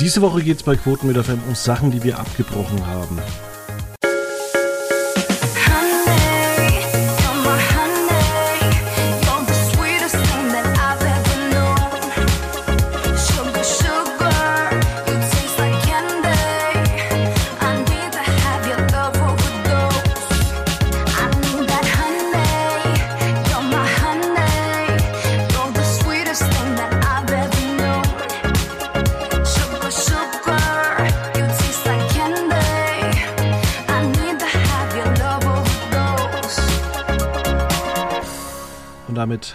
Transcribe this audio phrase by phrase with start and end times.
[0.00, 3.20] Diese Woche geht es bei Quoten mit FM um Sachen, die wir abgebrochen haben.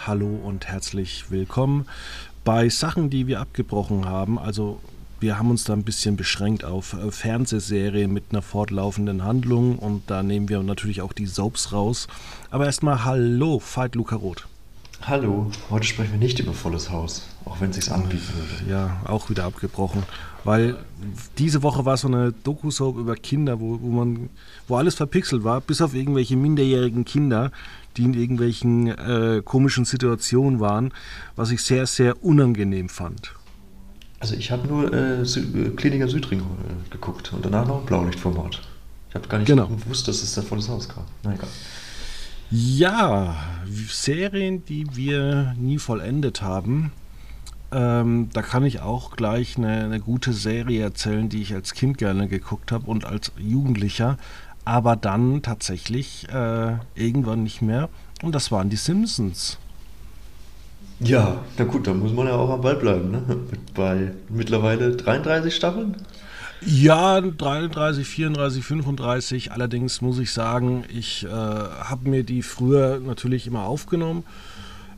[0.07, 1.85] Hallo und herzlich willkommen
[2.43, 4.39] bei Sachen, die wir abgebrochen haben.
[4.39, 4.79] Also
[5.19, 10.03] wir haben uns da ein bisschen beschränkt auf äh, Fernsehserien mit einer fortlaufenden Handlung und
[10.09, 12.07] da nehmen wir natürlich auch die Soaps raus.
[12.49, 14.47] Aber erstmal hallo, Veit Luca Roth.
[15.01, 18.69] Hallo, heute sprechen wir nicht über Volles Haus, auch wenn es sich anbieten würde.
[18.69, 20.03] Ja, auch wieder abgebrochen,
[20.43, 20.75] weil
[21.37, 24.29] diese Woche war so eine Doku-Soap über Kinder, wo, wo man,
[24.67, 27.51] wo alles verpixelt war, bis auf irgendwelche minderjährigen Kinder,
[27.97, 30.93] die in irgendwelchen äh, komischen Situationen waren,
[31.35, 33.33] was ich sehr, sehr unangenehm fand.
[34.19, 38.61] Also ich habe nur äh, Sü Kliniker Südring äh, geguckt und danach noch Blaulichtformat.
[39.09, 39.67] Ich habe gar nicht genau.
[39.67, 41.03] gewusst, dass es da vor das Haus kam.
[41.23, 41.47] Na egal.
[42.51, 43.35] Ja,
[43.67, 46.91] Serien, die wir nie vollendet haben.
[47.71, 51.99] Ähm, da kann ich auch gleich eine, eine, gute Serie erzählen, die ich als Kind
[51.99, 54.17] gerne geguckt habe und als Jugendlicher
[54.69, 57.89] aber dann tatsächlich äh, irgendwann nicht mehr.
[58.21, 59.57] Und das waren die Simpsons.
[60.99, 63.09] Ja, na gut, da muss man ja auch am Ball bleiben.
[63.09, 63.23] Ne?
[63.73, 65.95] Bei mittlerweile 33 Staffeln?
[66.61, 69.51] Ja, 33, 34, 35.
[69.51, 74.23] Allerdings muss ich sagen, ich äh, habe mir die früher natürlich immer aufgenommen,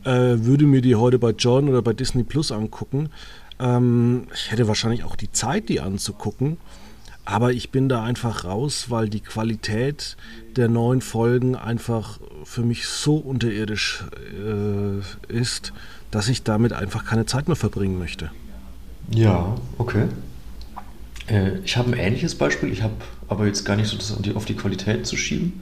[0.03, 3.09] äh, würde mir die heute bei John oder bei Disney Plus angucken.
[3.57, 6.57] Ähm, ich hätte wahrscheinlich auch die Zeit, die anzugucken.
[7.25, 10.17] Aber ich bin da einfach raus, weil die Qualität
[10.55, 14.03] der neuen Folgen einfach für mich so unterirdisch
[14.33, 15.71] äh, ist,
[16.09, 18.31] dass ich damit einfach keine Zeit mehr verbringen möchte.
[19.11, 20.05] Ja, okay.
[21.27, 22.71] Äh, ich habe ein ähnliches Beispiel.
[22.71, 22.93] Ich habe
[23.27, 25.61] aber jetzt gar nicht so das auf die Qualität zu schieben.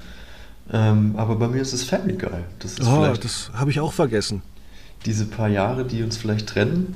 [0.72, 2.44] Ähm, aber bei mir ist es Family Guy.
[2.60, 4.42] Das, oh, das habe ich auch vergessen.
[5.06, 6.96] Diese paar Jahre, die uns vielleicht trennen.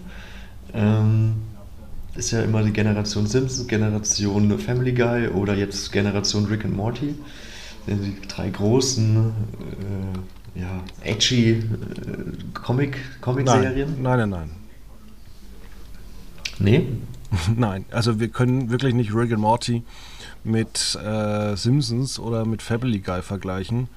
[0.74, 1.36] Ähm,
[2.16, 7.16] ist ja immer die Generation Simpsons, Generation Family Guy oder jetzt Generation Rick and Morty.
[7.88, 9.32] Die drei großen,
[10.56, 11.64] äh, ja, edgy äh,
[12.54, 14.02] Comic, Comic-Serien.
[14.02, 14.50] Nein, nein, nein.
[16.60, 16.88] Nee?
[17.58, 19.84] nein, also wir können wirklich nicht Rick and Morty
[20.44, 23.88] mit äh, Simpsons oder mit Family Guy vergleichen.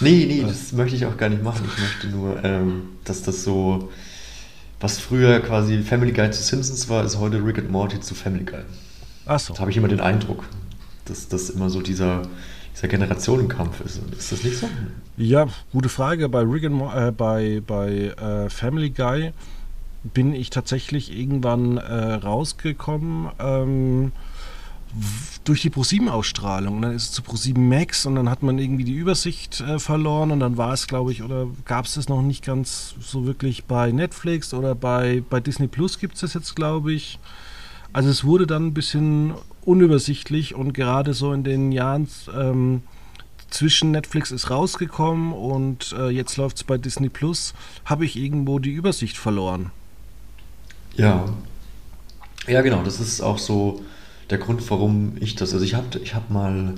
[0.00, 0.46] Nee, nee, äh.
[0.46, 1.68] das möchte ich auch gar nicht machen.
[1.72, 3.90] Ich möchte nur, ähm, dass das so
[4.80, 8.44] was früher quasi Family Guy zu Simpsons war, ist heute Rick and Morty zu Family
[8.44, 8.62] Guy.
[9.26, 9.54] Ach so.
[9.54, 10.44] Da habe ich immer den Eindruck,
[11.06, 12.22] dass das immer so dieser,
[12.74, 14.00] dieser Generationenkampf ist.
[14.16, 14.68] Ist das nicht so?
[15.16, 16.28] Ja, gute Frage.
[16.28, 19.32] Bei Rick and äh, bei, bei äh, Family Guy
[20.04, 23.30] bin ich tatsächlich irgendwann äh, rausgekommen.
[23.38, 24.12] Ähm,
[25.44, 26.76] durch die ProSieben-Ausstrahlung.
[26.76, 29.78] Und dann ist es zu ProSieben Max und dann hat man irgendwie die Übersicht äh,
[29.78, 33.26] verloren und dann war es, glaube ich, oder gab es es noch nicht ganz so
[33.26, 37.18] wirklich bei Netflix oder bei, bei Disney Plus gibt es das jetzt, glaube ich.
[37.92, 42.82] Also es wurde dann ein bisschen unübersichtlich und gerade so in den Jahren ähm,
[43.50, 47.54] zwischen Netflix ist rausgekommen und äh, jetzt läuft es bei Disney Plus,
[47.84, 49.70] habe ich irgendwo die Übersicht verloren.
[50.96, 51.24] Ja.
[52.46, 53.82] Ja, genau, das ist auch so
[54.30, 55.52] der Grund, warum ich das.
[55.52, 56.74] Also ich habe ich hab mal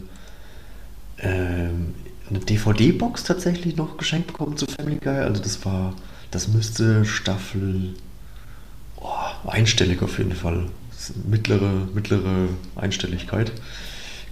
[1.19, 1.95] ähm,
[2.29, 5.19] eine DVD-Box tatsächlich noch geschenkt bekommen zu Family Guy.
[5.19, 5.95] Also das war,
[6.31, 7.95] das müsste Staffel
[8.97, 10.67] oh, einstellig auf jeden Fall.
[11.29, 13.53] Mittlere, mittlere Einstelligkeit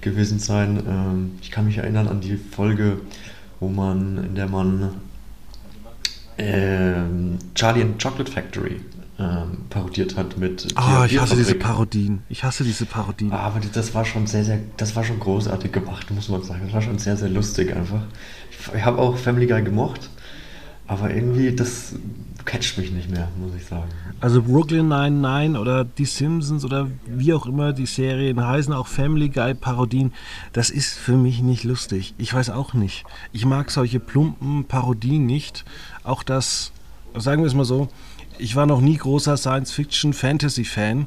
[0.00, 0.82] gewesen sein.
[0.86, 3.00] Ähm, ich kann mich erinnern an die Folge,
[3.60, 5.00] wo man, in der man
[6.38, 8.80] ähm, Charlie and Chocolate Factory
[9.18, 10.68] ähm, parodiert hat mit.
[10.74, 12.22] Ah, oh, ich hasse diese Parodien.
[12.28, 13.32] Ich hasse diese Parodien.
[13.32, 16.62] Ah, aber das war schon sehr, sehr, das war schon großartig gemacht, muss man sagen.
[16.64, 18.02] Das war schon sehr, sehr lustig einfach.
[18.50, 20.10] Ich, ich habe auch Family Guy gemocht,
[20.86, 21.94] aber irgendwie, das
[22.44, 23.88] catcht mich nicht mehr, muss ich sagen.
[24.20, 29.28] Also Brooklyn 99 oder Die Simpsons oder wie auch immer die Serien heißen, auch Family
[29.28, 30.12] Guy Parodien,
[30.52, 32.14] das ist für mich nicht lustig.
[32.18, 33.04] Ich weiß auch nicht.
[33.32, 35.64] Ich mag solche plumpen Parodien nicht.
[36.04, 36.72] Auch das,
[37.14, 37.88] sagen wir es mal so,
[38.38, 41.06] ich war noch nie großer Science-Fiction-Fantasy-Fan.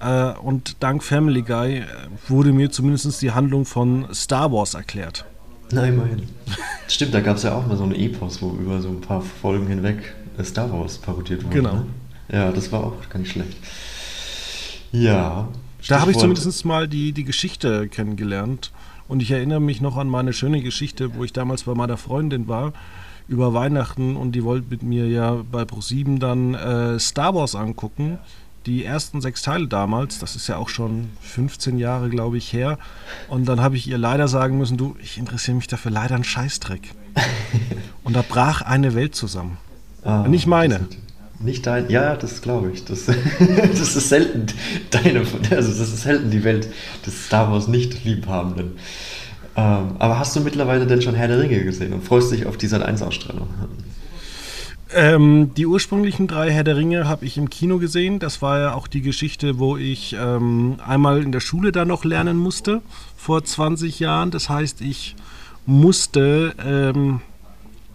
[0.00, 1.86] Äh, und dank Family Guy äh,
[2.28, 5.26] wurde mir zumindest die Handlung von Star Wars erklärt.
[5.72, 6.22] Na, immerhin.
[6.88, 9.20] Stimmt, da gab es ja auch mal so eine Epos, wo über so ein paar
[9.20, 11.54] Folgen hinweg Star Wars parodiert wurde.
[11.54, 11.74] Genau.
[11.74, 11.86] Ne?
[12.32, 13.56] Ja, das war auch gar nicht schlecht.
[14.92, 15.48] Ja.
[15.88, 18.72] Da habe ich zumindest mal die, die Geschichte kennengelernt.
[19.08, 22.46] Und ich erinnere mich noch an meine schöne Geschichte, wo ich damals bei meiner Freundin
[22.48, 22.72] war,
[23.30, 28.18] über Weihnachten und die wollte mit mir ja bei Pro7 dann äh, Star Wars angucken.
[28.66, 32.76] Die ersten sechs Teile damals, das ist ja auch schon 15 Jahre, glaube ich, her.
[33.28, 36.24] Und dann habe ich ihr leider sagen müssen, du, ich interessiere mich dafür leider einen
[36.24, 36.90] Scheißdreck.
[38.04, 39.58] und da brach eine Welt zusammen.
[40.02, 40.88] Ah, Nicht meine.
[41.38, 42.84] Nicht dein, ja, das glaube ich.
[42.84, 43.06] Das,
[43.38, 44.46] das ist selten
[44.90, 46.68] deine, also das ist selten die Welt
[47.06, 48.72] des Star Wars Nicht-Liebhabenden.
[49.60, 52.56] Ähm, aber hast du mittlerweile denn schon Herr der Ringe gesehen und freust dich auf
[52.56, 53.48] die Sat 1 Ausstrahlung?
[54.92, 58.18] Ähm, die ursprünglichen drei Herr der Ringe habe ich im Kino gesehen.
[58.18, 62.04] Das war ja auch die Geschichte, wo ich ähm, einmal in der Schule da noch
[62.04, 62.80] lernen musste,
[63.16, 64.30] vor 20 Jahren.
[64.30, 65.14] Das heißt, ich
[65.66, 67.20] musste ähm,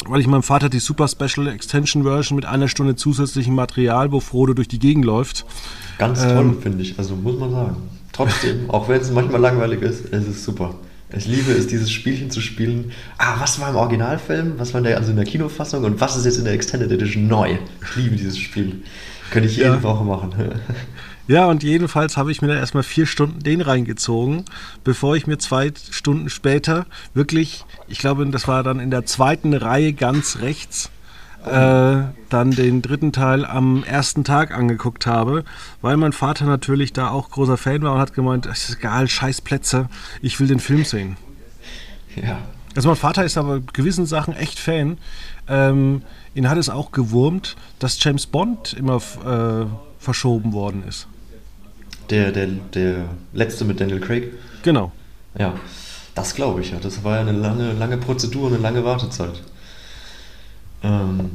[0.07, 4.19] weil ich meinem Vater die Super Special Extension Version mit einer Stunde zusätzlichem Material, wo
[4.19, 5.45] Frodo durch die Gegend läuft.
[5.97, 6.99] Ganz toll, ähm, finde ich.
[6.99, 7.75] Also muss man sagen.
[8.11, 10.75] Trotzdem, auch wenn es manchmal langweilig ist, es ist super.
[11.15, 12.91] Ich liebe es, dieses Spielchen zu spielen.
[13.17, 14.53] Ah, was war im Originalfilm?
[14.57, 15.83] Was war in der, also in der Kinofassung?
[15.83, 17.57] Und was ist jetzt in der Extended Edition neu?
[17.81, 18.83] Ich liebe dieses Spiel.
[19.31, 19.83] Könnte ich jede ja.
[19.83, 20.33] Woche machen.
[21.27, 24.45] Ja, und jedenfalls habe ich mir da erstmal vier Stunden den reingezogen,
[24.83, 26.85] bevor ich mir zwei Stunden später
[27.15, 30.91] wirklich, ich glaube, das war dann in der zweiten Reihe ganz rechts,
[31.43, 35.43] äh, dann den dritten Teil am ersten Tag angeguckt habe,
[35.81, 39.07] weil mein Vater natürlich da auch großer Fan war und hat gemeint, es ist egal,
[39.07, 39.89] scheiß Plätze,
[40.21, 41.17] ich will den Film sehen.
[42.15, 42.39] Ja.
[42.75, 44.97] Also mein Vater ist aber gewissen Sachen echt Fan.
[45.47, 46.01] Ähm,
[46.33, 49.65] ihn hat es auch gewurmt, dass James Bond immer äh,
[49.99, 51.07] verschoben worden ist.
[52.09, 54.33] Der, der, der letzte mit Daniel Craig?
[54.63, 54.91] Genau.
[55.37, 55.53] Ja,
[56.13, 56.77] das glaube ich ja.
[56.79, 59.41] Das war ja eine lange, lange Prozedur eine lange Wartezeit.
[60.85, 61.31] Ähm,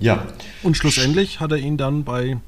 [0.00, 0.26] ja.
[0.62, 2.38] Und schlussendlich hat er ihn dann bei,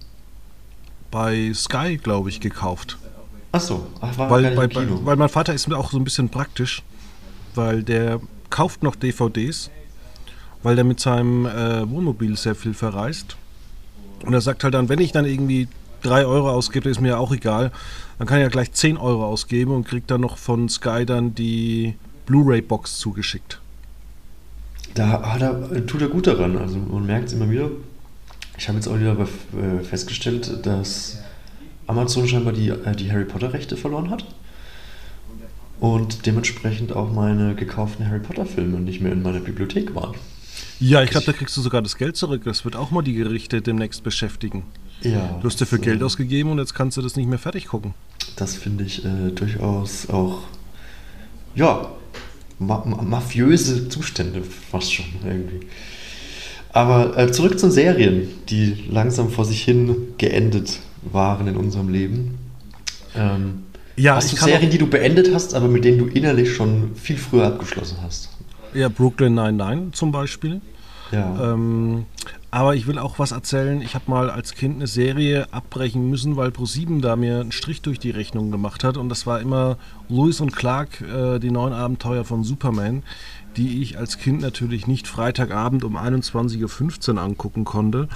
[1.10, 2.98] bei Sky, glaube ich, gekauft.
[3.52, 6.04] Ach so, Ach, war weil, bei, bei, weil mein Vater ist mir auch so ein
[6.04, 6.82] bisschen praktisch,
[7.54, 8.20] weil der
[8.50, 9.70] kauft noch DVDs,
[10.62, 13.36] weil der mit seinem äh, Wohnmobil sehr viel verreist.
[14.24, 15.68] Und er sagt halt dann, wenn ich dann irgendwie
[16.02, 17.72] 3 Euro ausgebe, ist mir auch egal.
[18.18, 21.34] Dann kann ich ja gleich 10 Euro ausgeben und kriegt dann noch von Sky dann
[21.34, 21.94] die
[22.26, 23.60] Blu-ray-Box zugeschickt.
[24.96, 26.56] Da hat er, tut er gut daran.
[26.56, 27.70] Also man merkt es immer wieder.
[28.58, 31.18] Ich habe jetzt auch wieder äh, festgestellt, dass
[31.86, 34.24] Amazon scheinbar die, äh, die Harry Potter-Rechte verloren hat.
[35.78, 40.14] Und dementsprechend auch meine gekauften Harry Potter-Filme nicht mehr in meiner Bibliothek waren.
[40.80, 42.44] Ja, ich glaube, da kriegst du sogar das Geld zurück.
[42.44, 44.62] Das wird auch mal die Gerichte demnächst beschäftigen.
[45.02, 45.38] Ja.
[45.42, 47.92] Du hast dafür Geld ausgegeben und jetzt kannst du das nicht mehr fertig gucken.
[48.36, 50.44] Das finde ich äh, durchaus auch,
[51.54, 51.90] ja,
[52.58, 55.66] ma mafiöse Zustände fast schon irgendwie.
[56.72, 62.38] Aber äh, zurück zu Serien, die langsam vor sich hin geendet waren in unserem Leben.
[63.14, 63.62] Ähm,
[63.96, 67.16] ja, hast du Serien, die du beendet hast, aber mit denen du innerlich schon viel
[67.16, 68.28] früher abgeschlossen hast?
[68.74, 70.60] Ja, Brooklyn 99 zum Beispiel.
[71.12, 71.52] Ja.
[71.52, 72.06] Ähm,
[72.50, 73.82] aber ich will auch was erzählen.
[73.82, 77.82] Ich habe mal als Kind eine Serie abbrechen müssen, weil Pro7 da mir einen Strich
[77.82, 78.96] durch die Rechnung gemacht hat.
[78.96, 79.76] Und das war immer
[80.08, 83.02] Lewis und Clark, äh, die neuen Abenteuer von Superman,
[83.56, 88.08] die ich als Kind natürlich nicht Freitagabend um 21.15 Uhr angucken konnte,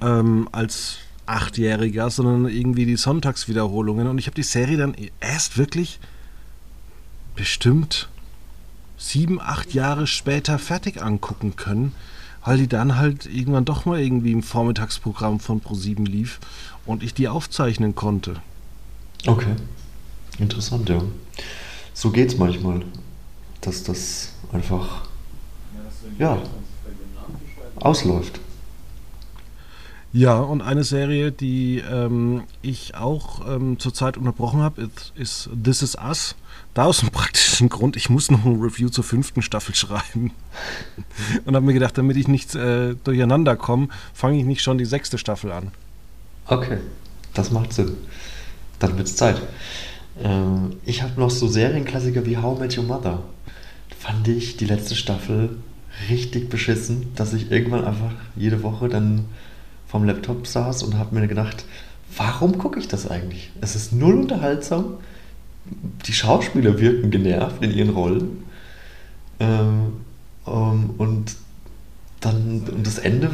[0.00, 4.08] ähm, als Achtjähriger, sondern irgendwie die Sonntagswiederholungen.
[4.08, 6.00] Und ich habe die Serie dann erst wirklich
[7.34, 8.08] bestimmt
[8.96, 11.92] sieben, acht Jahre später fertig angucken können
[12.46, 16.38] weil die dann halt irgendwann doch mal irgendwie im Vormittagsprogramm von Pro7 lief
[16.86, 18.36] und ich die aufzeichnen konnte.
[19.26, 19.56] Okay.
[20.38, 21.02] Interessant, ja.
[21.92, 22.82] So geht's manchmal,
[23.62, 25.08] dass das einfach
[26.18, 26.40] ja
[27.76, 28.40] ausläuft.
[30.12, 35.82] Ja, und eine Serie, die ähm, ich auch ähm, zurzeit unterbrochen habe, ist, ist This
[35.82, 36.36] Is Us.
[36.74, 37.10] Da aus dem
[37.56, 40.32] praktischen Grund, ich muss noch ein Review zur fünften Staffel schreiben.
[41.46, 44.84] Und habe mir gedacht, damit ich nicht äh, durcheinander komme, fange ich nicht schon die
[44.84, 45.70] sechste Staffel an.
[46.46, 46.78] Okay,
[47.32, 47.96] das macht Sinn.
[48.78, 49.40] Dann wird es Zeit.
[50.22, 53.22] Ähm, ich habe noch so Serienklassiker wie How I Met Your Mother.
[53.98, 55.56] Fand ich die letzte Staffel
[56.10, 59.24] richtig beschissen, dass ich irgendwann einfach jede Woche dann
[59.86, 61.64] vom Laptop saß und habe mir gedacht,
[62.18, 63.50] warum gucke ich das eigentlich?
[63.62, 64.98] Es ist null unterhaltsam
[66.06, 68.44] die Schauspieler wirken genervt in ihren Rollen.
[69.40, 69.92] Ähm,
[70.44, 71.36] um, und
[72.20, 73.30] dann und das Ende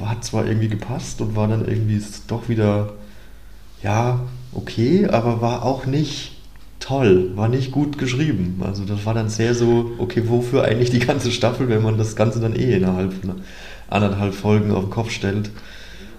[0.00, 2.92] hat zwar irgendwie gepasst und war dann irgendwie doch wieder,
[3.82, 4.20] ja,
[4.52, 6.36] okay, aber war auch nicht
[6.80, 8.60] toll, war nicht gut geschrieben.
[8.64, 12.16] Also das war dann sehr so, okay, wofür eigentlich die ganze Staffel, wenn man das
[12.16, 13.42] Ganze dann eh innerhalb von
[13.88, 15.50] anderthalb Folgen auf den Kopf stellt.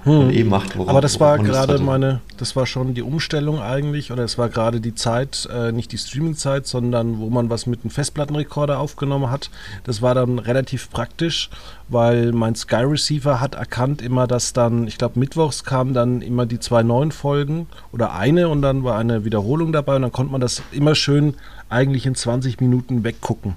[0.03, 0.29] Hm.
[0.31, 4.23] eh macht, worauf, Aber das war gerade meine, das war schon die Umstellung eigentlich, oder
[4.23, 7.91] es war gerade die Zeit, äh, nicht die Streaming-Zeit, sondern wo man was mit einem
[7.91, 9.49] Festplattenrekorder aufgenommen hat.
[9.85, 11.49] Das war dann relativ praktisch,
[11.87, 16.45] weil mein Sky Receiver hat erkannt immer, dass dann, ich glaube, mittwochs kamen dann immer
[16.45, 20.31] die zwei neuen Folgen oder eine und dann war eine Wiederholung dabei und dann konnte
[20.31, 21.35] man das immer schön
[21.69, 23.55] eigentlich in 20 Minuten weggucken.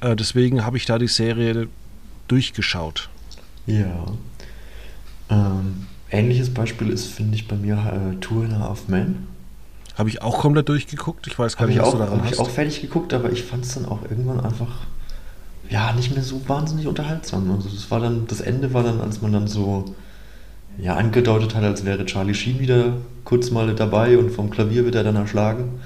[0.00, 1.68] Äh, deswegen habe ich da die Serie
[2.28, 3.08] durchgeschaut.
[3.66, 4.06] Ja.
[5.30, 9.26] Ähm, ähnliches Beispiel ist, finde ich, bei mir äh, Two and a Half Men.
[9.96, 11.26] Habe ich auch komplett durchgeguckt.
[11.26, 13.42] Ich weiß gar nicht, was auch, du daran Habe ich auch fertig geguckt, aber ich
[13.42, 14.86] fand es dann auch irgendwann einfach
[15.68, 17.50] ja nicht mehr so wahnsinnig unterhaltsam.
[17.50, 19.94] Also das war dann, das Ende war dann, als man dann so
[20.78, 24.94] ja angedeutet hat, als wäre Charlie Sheen wieder kurz mal dabei und vom Klavier wird
[24.94, 25.80] er dann erschlagen.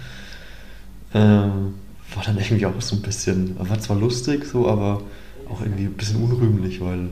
[1.12, 5.02] Äh, war dann irgendwie auch so ein bisschen, war zwar lustig so, aber
[5.49, 7.09] auch irgendwie ein bisschen unrühmlich, weil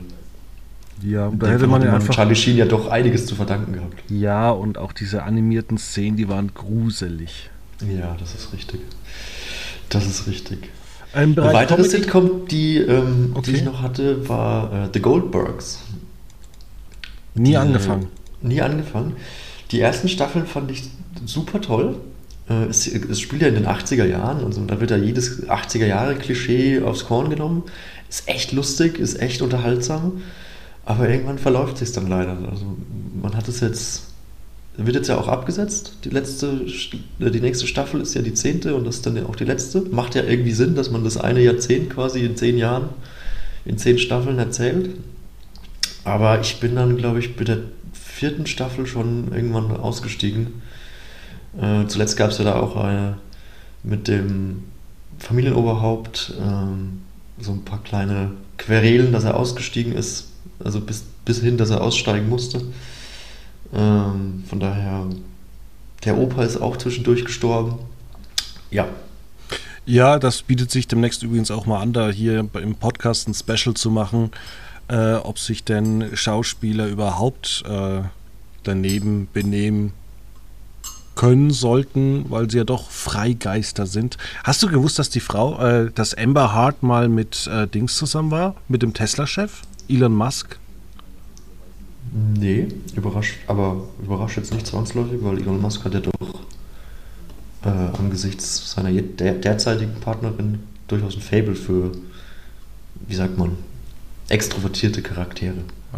[1.01, 2.15] ja, da hätte man ja einfach.
[2.15, 4.03] Charlie Sheen ja doch einiges zu verdanken gehabt.
[4.09, 7.49] Ja, und auch diese animierten Szenen, die waren gruselig.
[7.81, 8.81] Ja, das ist richtig.
[9.89, 10.69] Das ist richtig.
[11.13, 11.89] Ein weitere Comedy?
[11.89, 13.51] Sitcom, die, ähm, okay.
[13.51, 15.81] die ich noch hatte, war äh, The Goldbergs.
[17.35, 18.07] Nie die, angefangen.
[18.43, 19.15] Äh, nie angefangen.
[19.71, 20.83] Die ersten Staffeln fand ich
[21.25, 21.97] super toll.
[22.49, 25.47] Äh, es, es, spielt ja in den 80er Jahren und so, da wird ja jedes
[25.47, 27.63] 80er Jahre Klischee aufs Korn genommen.
[28.09, 30.21] Ist echt lustig, ist echt unterhaltsam.
[30.85, 32.37] Aber irgendwann verläuft sich dann leider.
[32.49, 32.77] Also
[33.21, 34.03] man hat es jetzt,
[34.77, 35.97] wird jetzt ja auch abgesetzt.
[36.05, 36.61] Die letzte,
[37.19, 39.81] die nächste Staffel ist ja die zehnte und das ist dann ja auch die letzte.
[39.81, 42.89] Macht ja irgendwie Sinn, dass man das eine Jahrzehnt quasi in zehn Jahren,
[43.65, 44.91] in zehn Staffeln erzählt.
[46.03, 47.57] Aber ich bin dann, glaube ich, bei der
[47.93, 50.61] vierten Staffel schon irgendwann ausgestiegen.
[51.59, 53.17] Äh, zuletzt gab es ja da auch eine
[53.81, 54.63] mit dem
[55.17, 57.01] Familienoberhaupt ähm,
[57.39, 61.81] so ein paar kleine Querelen, dass er ausgestiegen ist also bis, bis hin, dass er
[61.81, 62.61] aussteigen musste.
[63.73, 65.05] Ähm, von daher,
[66.03, 67.79] der Opa ist auch zwischendurch gestorben.
[68.71, 68.87] Ja.
[69.85, 73.75] Ja, das bietet sich demnächst übrigens auch mal an, da hier im Podcast ein Special
[73.75, 74.31] zu machen,
[74.87, 78.01] äh, ob sich denn Schauspieler überhaupt äh,
[78.63, 79.93] daneben benehmen
[81.15, 84.17] können sollten, weil sie ja doch Freigeister sind.
[84.43, 88.31] Hast du gewusst, dass die Frau, äh, dass Amber Hart mal mit äh, Dings zusammen
[88.31, 89.61] war, mit dem Tesla-Chef?
[89.89, 90.57] Elon Musk?
[92.37, 96.41] Nee, überrascht, aber überrascht jetzt nicht zwangsläufig, weil Elon Musk hat ja doch
[97.63, 101.91] äh, angesichts seiner der, derzeitigen Partnerin durchaus ein Fable für,
[103.07, 103.57] wie sagt man,
[104.29, 105.57] extrovertierte Charaktere.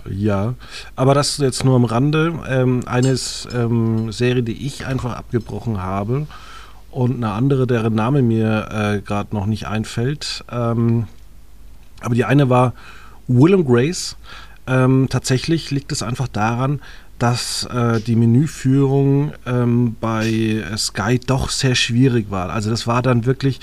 [0.09, 0.53] Ja,
[0.95, 2.39] aber das jetzt nur am Rande.
[2.47, 3.15] Ähm, eine
[3.53, 6.27] ähm, Serie, die ich einfach abgebrochen habe
[6.91, 10.43] und eine andere, deren Name mir äh, gerade noch nicht einfällt.
[10.51, 11.07] Ähm,
[12.01, 12.73] aber die eine war
[13.27, 14.15] Will and Grace.
[14.67, 16.81] Ähm, tatsächlich liegt es einfach daran,
[17.19, 22.51] dass äh, die Menüführung ähm, bei Sky doch sehr schwierig war.
[22.51, 23.59] Also das war dann wirklich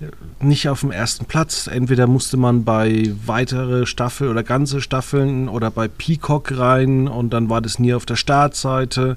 [0.00, 0.06] äh,
[0.44, 1.66] nicht auf dem ersten Platz.
[1.66, 7.50] Entweder musste man bei weitere Staffel oder ganze Staffeln oder bei Peacock rein und dann
[7.50, 9.16] war das nie auf der Startseite.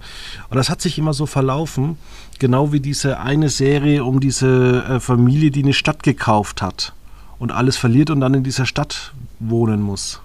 [0.50, 1.98] Und das hat sich immer so verlaufen,
[2.40, 6.94] genau wie diese eine Serie um diese äh, Familie, die eine Stadt gekauft hat
[7.40, 10.20] und alles verliert und dann in dieser Stadt wohnen muss.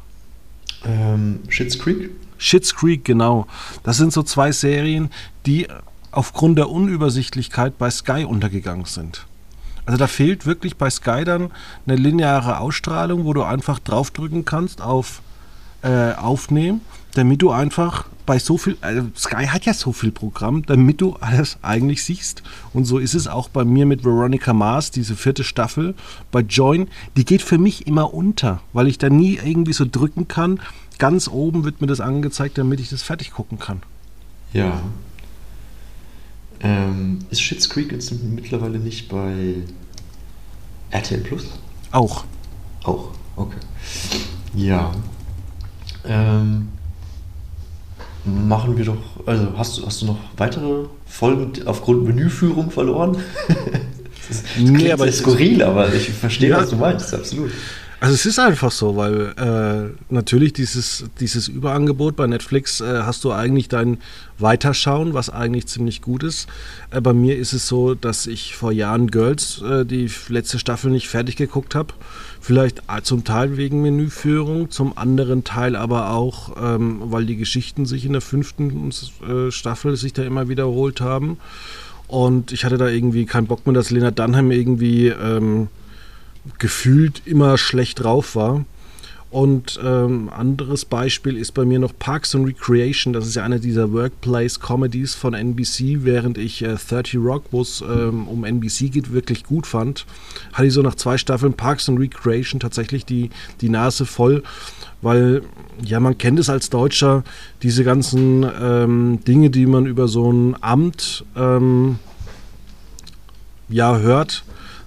[0.84, 2.10] Ähm, Schitt's Creek?
[2.38, 3.46] Schitt's Creek, genau.
[3.82, 5.10] Das sind so zwei Serien,
[5.46, 5.68] die
[6.10, 9.26] aufgrund der Unübersichtlichkeit bei Sky untergegangen sind.
[9.84, 11.50] Also da fehlt wirklich bei Sky dann
[11.86, 15.22] eine lineare Ausstrahlung, wo du einfach draufdrücken kannst auf
[15.82, 16.80] äh, Aufnehmen,
[17.14, 21.14] damit du einfach bei so viel, also Sky hat ja so viel Programm, damit du
[21.20, 22.42] alles eigentlich siehst.
[22.72, 25.94] Und so ist es auch bei mir mit Veronica Mars, diese vierte Staffel.
[26.30, 30.28] Bei Join, die geht für mich immer unter, weil ich da nie irgendwie so drücken
[30.28, 30.60] kann.
[30.98, 33.82] Ganz oben wird mir das angezeigt, damit ich das fertig gucken kann.
[34.52, 34.80] Ja.
[36.60, 39.56] Ähm, ist Shits Creek jetzt mittlerweile nicht bei
[40.90, 41.46] RTL Plus?
[41.90, 42.24] Auch.
[42.84, 43.58] Auch, okay.
[44.54, 44.92] Ja.
[46.04, 46.68] Ähm,
[48.24, 53.16] machen wir doch, also hast, du, hast du noch weitere Folgen aufgrund Menüführung verloren?
[53.48, 53.56] das
[54.30, 57.50] ist, das nee, aber skurril, aber ich verstehe, ja, was du meinst, absolut.
[58.02, 63.22] Also es ist einfach so, weil äh, natürlich dieses, dieses Überangebot bei Netflix äh, hast
[63.22, 63.98] du eigentlich dein
[64.40, 66.48] Weiterschauen, was eigentlich ziemlich gut ist.
[66.90, 70.90] Äh, bei mir ist es so, dass ich vor Jahren Girls äh, die letzte Staffel
[70.90, 71.94] nicht fertig geguckt habe.
[72.40, 77.86] Vielleicht äh, zum Teil wegen Menüführung, zum anderen Teil aber auch, ähm, weil die Geschichten
[77.86, 81.38] sich in der fünften äh, Staffel sich da immer wiederholt haben.
[82.08, 85.06] Und ich hatte da irgendwie keinen Bock mehr, dass Lena Dunham irgendwie...
[85.06, 85.68] Ähm,
[86.58, 88.64] gefühlt immer schlecht drauf war.
[89.32, 93.14] Und ähm, anderes Beispiel ist bei mir noch Parks and Recreation.
[93.14, 97.80] Das ist ja eine dieser Workplace-Comedies von NBC, während ich äh, 30 Rock, wo es
[97.80, 100.04] ähm, um NBC geht, wirklich gut fand.
[100.52, 103.30] Hatte ich so nach zwei Staffeln Parks and Recreation tatsächlich die,
[103.62, 104.42] die Nase voll,
[105.00, 105.40] weil
[105.82, 107.24] ja, man kennt es als Deutscher,
[107.62, 111.98] diese ganzen ähm, Dinge, die man über so ein Amt ähm,
[113.70, 114.44] ja hört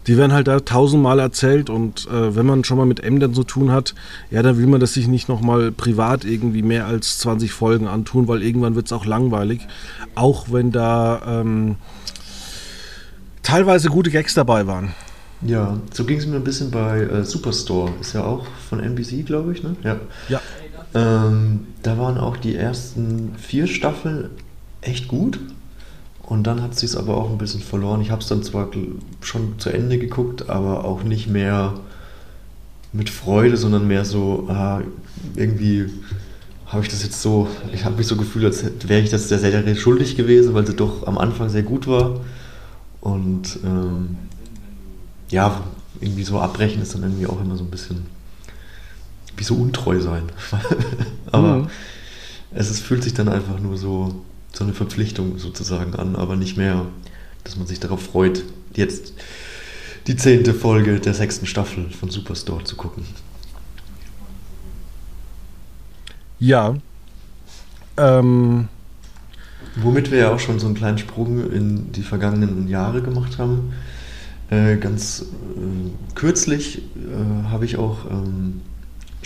[0.08, 3.44] die werden halt da tausendmal erzählt und äh, wenn man schon mal mit Ämtern zu
[3.44, 3.96] tun hat,
[4.30, 8.28] ja, dann will man das sich nicht nochmal privat irgendwie mehr als 20 Folgen antun,
[8.28, 9.62] weil irgendwann wird es auch langweilig.
[10.14, 11.76] Auch wenn da ähm,
[13.42, 14.94] teilweise gute Gags dabei waren.
[15.42, 17.92] Ja, so ging es mir ein bisschen bei äh, Superstore.
[18.00, 19.76] Ist ja auch von NBC, glaube ich, ne?
[19.84, 20.00] Ja.
[20.30, 20.42] ja.
[20.94, 24.30] Ähm, da waren auch die ersten vier Staffeln
[24.82, 25.40] echt gut.
[26.26, 28.02] Und dann hat sie es aber auch ein bisschen verloren.
[28.02, 28.70] Ich habe es dann zwar
[29.22, 31.76] schon zu Ende geguckt, aber auch nicht mehr
[32.94, 34.82] mit Freude, sondern mehr so, ah,
[35.36, 35.90] irgendwie
[36.66, 39.38] habe ich das jetzt so, ich habe mich so gefühlt, als wäre ich das der
[39.38, 42.20] Serie schuldig gewesen, weil sie doch am Anfang sehr gut war.
[43.02, 44.18] Und ähm,
[45.30, 45.64] ja,
[46.02, 48.08] irgendwie so abbrechen ist dann irgendwie auch immer so ein bisschen
[49.38, 50.24] wie so untreu sein.
[51.32, 51.68] aber mhm.
[52.52, 54.24] es ist, fühlt sich dann einfach nur so
[54.56, 56.86] so eine Verpflichtung sozusagen an, aber nicht mehr,
[57.44, 58.44] dass man sich darauf freut,
[58.74, 59.14] jetzt
[60.08, 63.06] die zehnte Folge der sechsten Staffel von Superstore zu gucken.
[66.40, 66.76] Ja.
[67.98, 68.68] Ähm.
[69.78, 73.74] Womit wir ja auch schon so einen kleinen Sprung in die vergangenen Jahre gemacht haben.
[74.50, 78.62] Äh, ganz äh, kürzlich äh, habe ich auch ähm,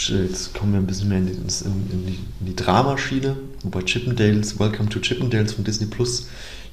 [0.07, 4.59] jetzt kommen wir ein bisschen mehr in die, in die, in die Dramaschiene, wobei Chippendales,
[4.59, 6.27] Welcome to Chippendales von Disney Plus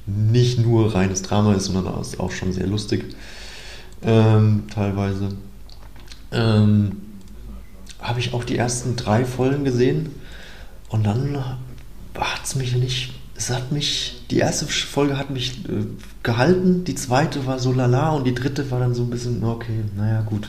[0.06, 3.04] nicht nur reines Drama ist, sondern auch schon sehr lustig
[4.02, 5.30] ähm, teilweise.
[6.30, 6.98] Ähm,
[8.00, 10.10] habe ich auch die ersten drei Folgen gesehen
[10.88, 11.36] und dann
[12.14, 15.86] hat es mich nicht, es hat mich, die erste Folge hat mich äh,
[16.22, 19.82] gehalten, die zweite war so lala und die dritte war dann so ein bisschen, okay,
[19.96, 20.48] naja gut,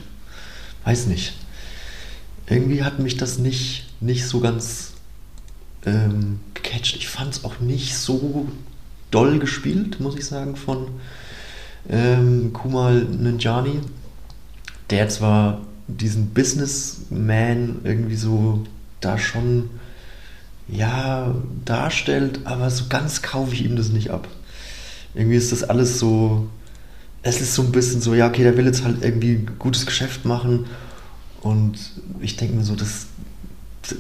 [0.84, 1.34] weiß nicht
[2.50, 4.94] irgendwie hat mich das nicht, nicht so ganz
[5.86, 6.96] ähm, gecatcht.
[6.96, 8.48] Ich fand es auch nicht so
[9.12, 10.88] doll gespielt, muss ich sagen, von
[11.90, 13.82] ähm, Kumal Ninjani,
[14.90, 18.64] der zwar diesen Businessman irgendwie so
[19.00, 19.70] da schon
[20.68, 21.34] ja
[21.64, 24.28] darstellt, aber so ganz kaufe ich ihm das nicht ab.
[25.14, 26.50] Irgendwie ist das alles so,
[27.24, 29.86] es ist so ein bisschen so, ja, okay, der will jetzt halt irgendwie ein gutes
[29.86, 30.66] Geschäft machen
[31.48, 31.78] und
[32.20, 33.08] ich denke mir so, das,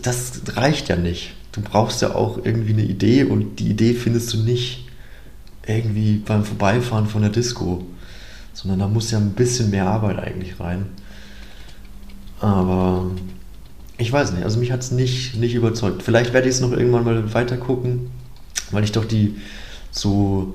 [0.01, 1.33] das reicht ja nicht.
[1.53, 4.85] Du brauchst ja auch irgendwie eine Idee und die Idee findest du nicht
[5.65, 7.85] irgendwie beim Vorbeifahren von der Disco,
[8.53, 10.87] sondern da muss ja ein bisschen mehr Arbeit eigentlich rein.
[12.41, 13.11] Aber
[13.97, 16.03] ich weiß nicht, also mich hat es nicht, nicht überzeugt.
[16.03, 18.11] Vielleicht werde ich es noch irgendwann mal weiter gucken,
[18.71, 19.37] weil ich doch die
[19.91, 20.53] so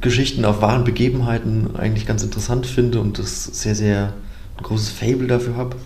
[0.00, 4.14] Geschichten auf wahren Begebenheiten eigentlich ganz interessant finde und das sehr, sehr
[4.56, 5.76] ein großes Fable dafür habe.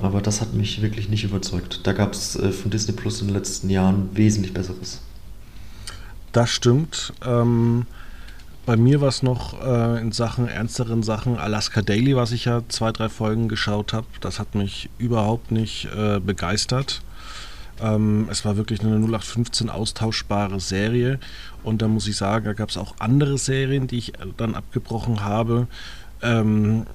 [0.00, 1.80] Aber das hat mich wirklich nicht überzeugt.
[1.84, 5.00] Da gab es äh, von Disney Plus in den letzten Jahren wesentlich Besseres.
[6.32, 7.12] Das stimmt.
[7.24, 7.86] Ähm,
[8.66, 12.62] bei mir war es noch äh, in Sachen ernsteren Sachen Alaska Daily, was ich ja
[12.68, 14.06] zwei, drei Folgen geschaut habe.
[14.20, 17.02] Das hat mich überhaupt nicht äh, begeistert.
[17.80, 21.20] Ähm, es war wirklich eine 0815 austauschbare Serie.
[21.62, 25.22] Und da muss ich sagen, da gab es auch andere Serien, die ich dann abgebrochen
[25.22, 25.66] habe.
[26.22, 26.86] Ähm,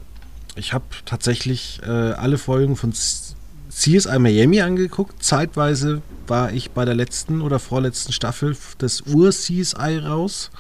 [0.60, 5.24] ich habe tatsächlich äh, alle Folgen von CSI Miami angeguckt.
[5.24, 10.52] Zeitweise war ich bei der letzten oder vorletzten Staffel des Ur-CSI raus,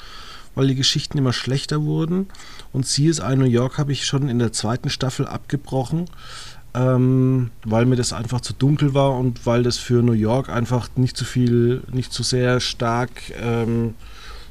[0.56, 2.28] weil die Geschichten immer schlechter wurden.
[2.72, 6.06] Und CSI New York habe ich schon in der zweiten Staffel abgebrochen,
[6.74, 10.90] ähm, weil mir das einfach zu dunkel war und weil das für New York einfach
[10.96, 13.96] nicht zu viel, nicht zu sehr stark ähm,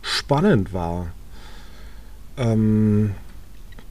[0.03, 1.09] spannend war.
[2.37, 3.15] Ähm,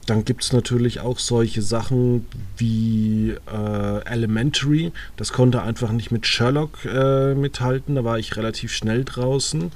[0.08, 4.92] dann gibt es natürlich auch solche Sachen wie äh, Elementary.
[5.16, 7.94] Das konnte einfach nicht mit Sherlock äh, mithalten.
[7.94, 9.70] Da war ich relativ schnell draußen.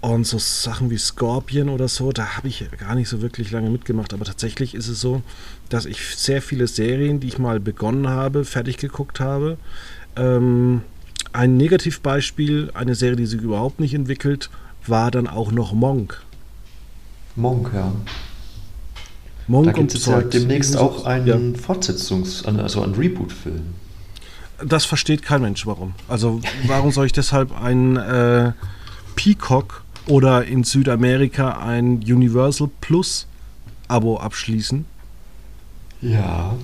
[0.00, 3.68] Und so Sachen wie Scorpion oder so, da habe ich gar nicht so wirklich lange
[3.68, 4.14] mitgemacht.
[4.14, 5.22] Aber tatsächlich ist es so,
[5.68, 9.58] dass ich sehr viele Serien, die ich mal begonnen habe, fertig geguckt habe.
[10.16, 10.82] Ähm,
[11.34, 14.48] ein Negativbeispiel, eine Serie, die sich überhaupt nicht entwickelt,
[14.86, 16.22] war dann auch noch Monk.
[17.36, 17.92] Monk, ja.
[19.48, 21.60] Monk da gibt es ja demnächst auch einen ja.
[21.60, 23.62] Fortsetzungs-, also einen Reboot-Film.
[24.64, 25.94] Das versteht kein Mensch, warum.
[26.08, 28.52] Also, warum soll ich deshalb ein äh,
[29.16, 33.26] Peacock oder in Südamerika ein Universal Plus
[33.86, 34.84] Abo abschließen?
[36.02, 36.54] Ja,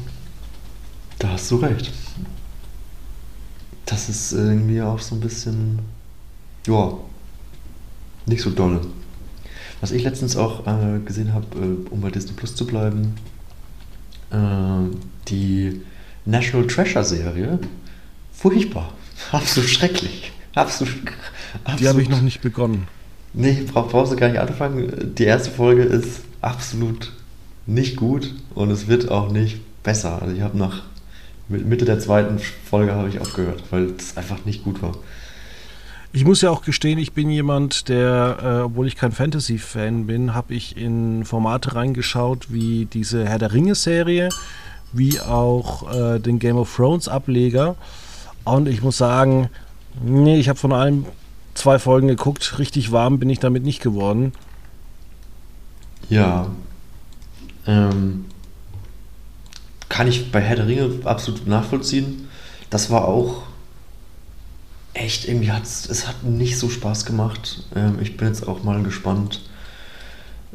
[1.18, 1.90] Da hast du recht.
[3.86, 5.78] Das ist irgendwie auch so ein bisschen,
[6.66, 6.92] ja,
[8.26, 8.80] nicht so dolle.
[9.84, 13.16] Was ich letztens auch äh, gesehen habe, äh, um bei Disney Plus zu bleiben,
[14.30, 14.36] äh,
[15.28, 15.82] die
[16.24, 17.58] National Treasure Serie,
[18.32, 18.94] furchtbar,
[19.32, 20.94] absolut schrecklich, absolut.
[21.64, 22.88] absolut die habe ich noch nicht begonnen.
[23.34, 25.14] Nee, brauch, brauchst du gar nicht anfangen.
[25.18, 27.12] Die erste Folge ist absolut
[27.66, 30.22] nicht gut und es wird auch nicht besser.
[30.22, 30.84] Also ich habe nach
[31.48, 34.96] Mitte der zweiten Folge habe ich aufgehört, weil es einfach nicht gut war.
[36.16, 40.32] Ich muss ja auch gestehen, ich bin jemand, der, äh, obwohl ich kein Fantasy-Fan bin,
[40.32, 44.28] habe ich in Formate reingeschaut wie diese Herr der Ringe-Serie,
[44.92, 47.74] wie auch äh, den Game of Thrones-Ableger.
[48.44, 49.50] Und ich muss sagen,
[50.04, 51.04] nee, ich habe von allem
[51.54, 52.60] zwei Folgen geguckt.
[52.60, 54.34] Richtig warm bin ich damit nicht geworden.
[56.10, 56.46] Ja.
[57.66, 58.26] Ähm,
[59.88, 62.28] kann ich bei Herr der Ringe absolut nachvollziehen.
[62.70, 63.42] Das war auch
[64.94, 67.64] echt, irgendwie hat es hat nicht so Spaß gemacht.
[67.76, 69.42] Ähm, ich bin jetzt auch mal gespannt,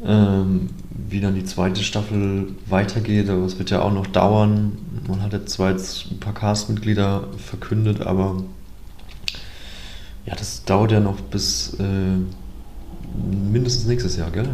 [0.04, 3.28] ähm, wie dann die zweite Staffel weitergeht.
[3.28, 4.78] Aber es wird ja auch noch dauern.
[5.06, 8.42] Man hat jetzt zwar jetzt ein paar Castmitglieder verkündet, aber
[10.26, 12.16] ja, das dauert ja noch bis äh,
[13.50, 14.48] mindestens nächstes Jahr, gell?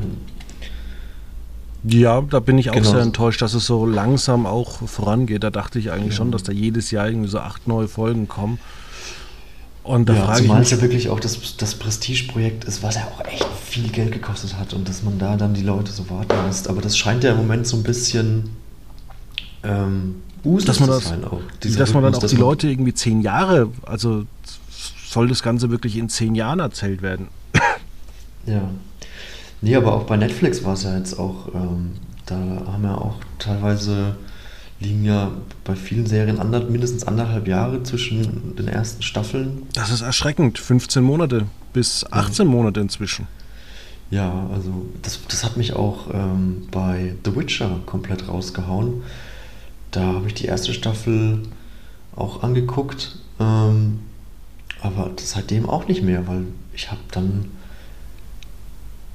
[1.85, 2.91] Ja, da bin ich auch genau.
[2.91, 5.45] sehr enttäuscht, dass es so langsam auch vorangeht.
[5.45, 6.17] Da dachte ich eigentlich ja.
[6.17, 8.59] schon, dass da jedes Jahr irgendwie so acht neue Folgen kommen.
[9.87, 12.83] Und da ja, frage zumal ich mich, es ja wirklich auch das, das Prestigeprojekt ist,
[12.83, 15.93] was ja auch echt viel Geld gekostet hat und dass man da dann die Leute
[15.93, 16.69] so warten lässt.
[16.69, 18.51] Aber das scheint ja im Moment so ein bisschen
[19.63, 20.17] ähm,
[20.65, 21.41] dass man das, sein auch.
[21.61, 24.25] Dass man dann auch die Leute irgendwie zehn Jahre, also
[25.09, 27.29] soll das Ganze wirklich in zehn Jahren erzählt werden.
[28.47, 28.63] Ja.
[29.61, 31.93] Nee, aber auch bei Netflix war es ja jetzt auch, ähm,
[32.27, 34.15] da haben ja auch teilweise
[34.81, 35.31] liegen ja
[35.65, 39.63] bei vielen Serien ander, mindestens anderthalb Jahre zwischen den ersten Staffeln.
[39.73, 40.59] Das ist erschreckend.
[40.59, 42.53] 15 Monate bis 18 ja.
[42.53, 43.27] Monate inzwischen.
[44.11, 49.03] Ja, also das, das hat mich auch ähm, bei The Witcher komplett rausgehauen.
[49.91, 51.43] Da habe ich die erste Staffel
[52.15, 54.01] auch angeguckt, ähm,
[54.81, 57.47] aber seitdem auch nicht mehr, weil ich habe dann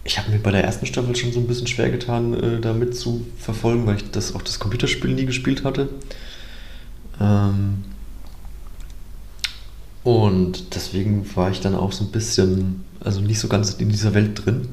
[0.03, 2.73] ich habe mir bei der ersten Staffel schon so ein bisschen schwer getan, äh, da
[2.73, 5.89] mit zu verfolgen, weil ich das auch das Computerspiel nie gespielt hatte.
[7.19, 7.83] Ähm
[10.03, 14.13] und deswegen war ich dann auch so ein bisschen, also nicht so ganz in dieser
[14.15, 14.69] Welt drin.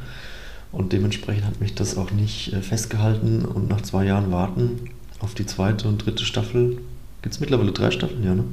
[0.73, 3.45] Und dementsprechend hat mich das auch nicht äh, festgehalten.
[3.45, 6.79] Und nach zwei Jahren warten auf die zweite und dritte Staffel,
[7.23, 8.45] gibt es mittlerweile drei Staffeln, ja, ne?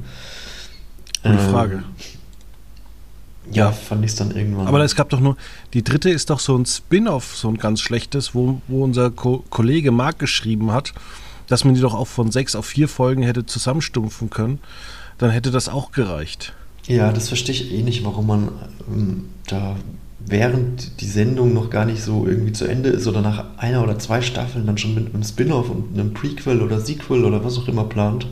[1.24, 1.84] Gute Frage.
[3.52, 4.68] Ja, fand ich es dann irgendwann.
[4.68, 5.38] Aber es gab doch nur,
[5.74, 9.44] die dritte ist doch so ein Spin-off, so ein ganz schlechtes, wo, wo unser Ko
[9.50, 10.94] Kollege Marc geschrieben hat,
[11.48, 14.60] dass man die doch auch von sechs auf vier Folgen hätte zusammenstumpfen können.
[15.18, 16.54] Dann hätte das auch gereicht.
[16.88, 18.50] Ja, das verstehe ich eh nicht, warum man
[18.88, 19.76] ähm, da
[20.28, 24.00] während die Sendung noch gar nicht so irgendwie zu Ende ist oder nach einer oder
[24.00, 27.68] zwei Staffeln dann schon mit einem Spin-off und einem Prequel oder Sequel oder was auch
[27.68, 28.28] immer plant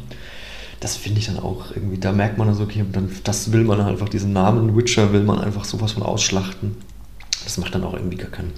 [0.83, 3.79] das finde ich dann auch irgendwie, da merkt man also, okay, dann, das will man
[3.79, 6.75] einfach, diesen Namen Witcher will man einfach sowas von ausschlachten.
[7.43, 8.51] Das macht dann auch irgendwie gar keinen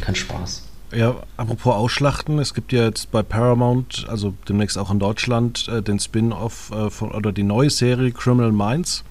[0.00, 0.62] kein Spaß.
[0.94, 5.82] Ja, apropos Ausschlachten, es gibt ja jetzt bei Paramount, also demnächst auch in Deutschland, äh,
[5.82, 9.02] den Spin-off äh, von oder die neue Serie Criminal Minds.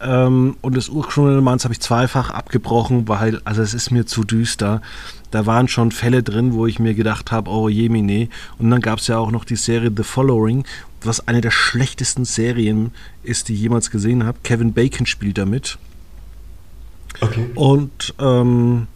[0.00, 4.24] Ähm, und das Ur-Criminal Minds habe ich zweifach abgebrochen, weil, also es ist mir zu
[4.24, 4.80] düster.
[5.30, 8.28] Da waren schon Fälle drin, wo ich mir gedacht habe, oh je, mine.
[8.58, 10.64] Und dann gab es ja auch noch die Serie The Following,
[11.02, 14.38] was eine der schlechtesten Serien ist, die ich jemals gesehen habe.
[14.42, 15.78] Kevin Bacon spielt damit.
[17.20, 17.50] Okay.
[17.54, 18.86] Und ähm,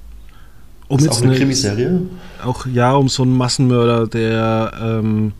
[0.89, 2.03] um ist jetzt auch eine, eine Krimiserie?
[2.43, 5.33] Auch ja, um so einen Massenmörder, der ähm,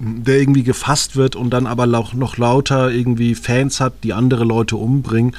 [0.00, 4.76] der irgendwie gefasst wird und dann aber noch lauter irgendwie Fans hat, die andere Leute
[4.76, 5.34] umbringen.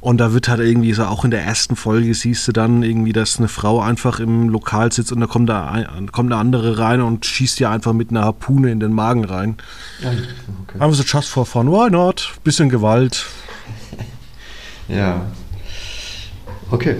[0.00, 3.12] Und da wird halt irgendwie so, auch in der ersten Folge siehst du dann irgendwie,
[3.12, 6.78] dass eine Frau einfach im Lokal sitzt und da kommt, da ein, kommt eine andere
[6.78, 9.56] rein und schießt ihr einfach mit einer Harpune in den Magen rein.
[10.00, 10.80] okay.
[10.80, 12.32] Haben wir so just for fun, why not?
[12.44, 13.26] Bisschen Gewalt.
[14.88, 15.26] ja.
[16.70, 16.96] Okay.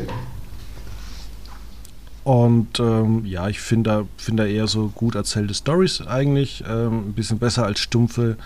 [2.23, 6.63] Und ähm, ja, ich finde da, find da eher so gut erzählte Stories eigentlich.
[6.69, 8.37] Ähm, ein bisschen besser als stumpfe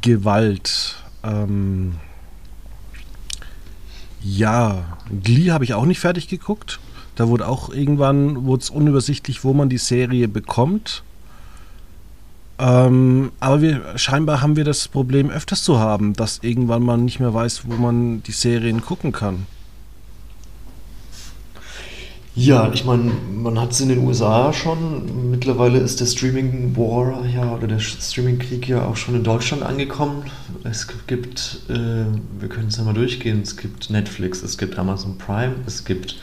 [0.00, 0.96] Gewalt.
[1.22, 1.96] Ähm,
[4.24, 6.80] ja, Glee habe ich auch nicht fertig geguckt.
[7.14, 11.04] Da wurde auch irgendwann wurde unübersichtlich, wo man die Serie bekommt.
[12.58, 17.20] Ähm, aber wir, scheinbar haben wir das Problem öfters zu haben, dass irgendwann man nicht
[17.20, 19.46] mehr weiß, wo man die Serien gucken kann.
[22.36, 25.30] Ja, ich meine, man hat es in den USA schon.
[25.30, 29.62] Mittlerweile ist der Streaming War ja oder der Streaming Krieg ja auch schon in Deutschland
[29.62, 30.24] angekommen.
[30.64, 32.06] Es gibt, äh,
[32.40, 33.40] wir können es ja mal durchgehen.
[33.40, 36.16] Es gibt Netflix, es gibt Amazon Prime, es gibt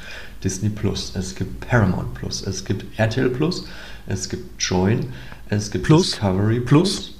[0.44, 3.66] Disney Plus, es gibt Paramount Plus, es gibt RTL Plus,
[4.06, 5.14] es gibt Join,
[5.48, 7.14] es gibt Plus, Discovery Plus, Plus.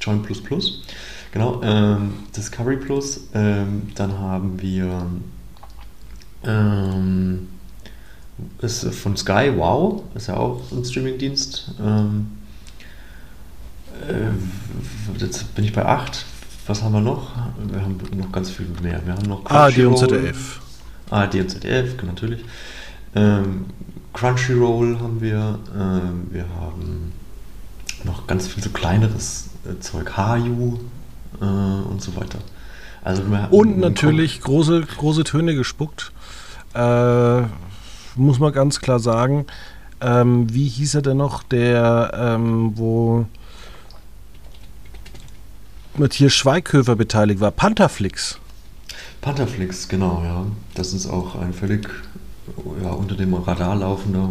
[0.00, 0.82] Join Plus Plus.
[1.32, 3.22] Genau, ähm, Discovery Plus.
[3.34, 5.06] Ähm, dann haben wir
[6.44, 7.48] ähm,
[8.60, 11.74] ist von Sky, wow, ist ja auch ein Streamingdienst.
[11.80, 12.28] Ähm,
[14.08, 16.24] äh, jetzt bin ich bei 8.
[16.66, 17.32] Was haben wir noch?
[17.70, 19.00] Wir haben noch ganz viel mehr.
[19.04, 20.60] Wir haben noch ARD und ZDF.
[21.10, 22.44] ARD und ZDF, natürlich.
[23.14, 23.66] Ähm,
[24.12, 25.58] Crunchyroll haben wir.
[25.74, 27.12] Ähm, wir haben
[28.04, 30.16] noch ganz viel so kleineres äh, Zeug.
[30.16, 30.78] Haju
[31.40, 32.38] äh, und so weiter.
[33.02, 36.12] Also und natürlich große, große Töne gespuckt.
[36.74, 37.42] Äh,
[38.20, 39.46] muss man ganz klar sagen.
[40.00, 43.26] Ähm, wie hieß er denn noch, der, ähm, wo
[45.96, 47.50] Matthias Schweighöfer beteiligt war?
[47.50, 48.38] Pantherflix.
[49.20, 50.46] Pantherflix, genau, ja.
[50.74, 51.88] Das ist auch ein völlig
[52.82, 54.30] ja, unter dem Radar laufender.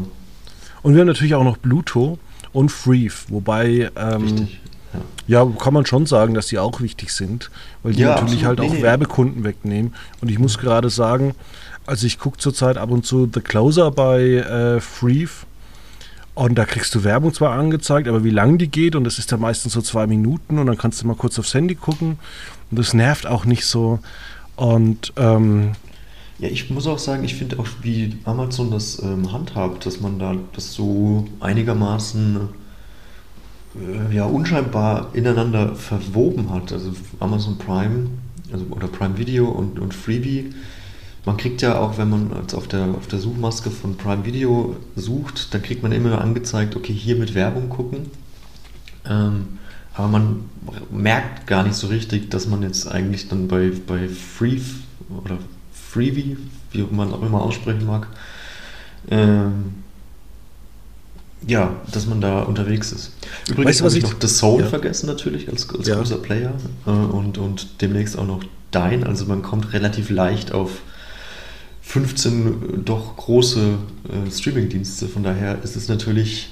[0.82, 2.18] Und wir haben natürlich auch noch Bluto
[2.52, 3.92] und Freef, wobei.
[3.96, 4.60] Ähm, Richtig.
[5.28, 5.46] Ja.
[5.46, 7.52] kann man schon sagen, dass die auch wichtig sind,
[7.84, 9.94] weil die ja, natürlich halt auch nee, Werbekunden wegnehmen.
[10.22, 11.36] Und ich muss gerade sagen,
[11.86, 15.46] also ich gucke zurzeit ab und zu The Closer bei äh, Freef.
[16.34, 19.32] Und da kriegst du Werbung zwar angezeigt, aber wie lang die geht, und das ist
[19.32, 22.18] dann meistens so zwei Minuten und dann kannst du mal kurz aufs Handy gucken.
[22.72, 24.00] Und das nervt auch nicht so.
[24.56, 25.74] Und ähm,
[26.40, 30.20] ja, ich muss auch sagen, ich finde auch, wie Amazon das ähm, handhabt, dass man
[30.20, 32.48] da das so einigermaßen
[34.12, 36.72] ja, unscheinbar ineinander verwoben hat.
[36.74, 38.10] Also Amazon Prime
[38.52, 40.54] also, oder Prime Video und, und Freebie
[41.26, 45.54] man kriegt ja auch, wenn man auf der, auf der Suchmaske von Prime Video sucht,
[45.54, 48.10] dann kriegt man immer angezeigt, okay, hier mit Werbung gucken.
[49.06, 49.60] Ähm,
[49.94, 50.46] aber man
[50.90, 54.60] merkt gar nicht so richtig, dass man jetzt eigentlich dann bei, bei Free
[55.24, 55.38] oder
[55.74, 56.38] Freebie,
[56.72, 58.08] wie man auch immer aussprechen mag,
[59.10, 59.84] ähm,
[61.48, 63.14] ja, dass man da unterwegs ist.
[63.48, 64.68] Übrigens weißt du, was ich noch The Soul ja.
[64.68, 65.96] vergessen natürlich als, als ja.
[65.96, 66.54] großer Player
[66.86, 69.04] äh, und, und demnächst auch noch Dein.
[69.04, 70.82] Also man kommt relativ leicht auf
[71.82, 73.78] 15 doch große
[74.10, 75.08] äh, Streaming-Dienste.
[75.08, 76.52] Von daher ist es natürlich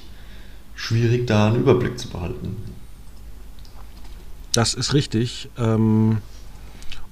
[0.74, 2.56] schwierig, da einen Überblick zu behalten.
[4.52, 5.50] Das ist richtig.
[5.60, 6.18] Ähm,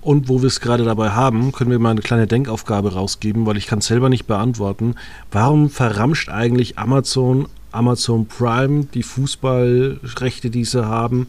[0.02, 3.58] und wo wir es gerade dabei haben, können wir mal eine kleine Denkaufgabe rausgeben, weil
[3.58, 4.96] ich kann es selber nicht beantworten.
[5.32, 11.28] Warum verramscht eigentlich Amazon Amazon Prime die Fußballrechte, die sie haben?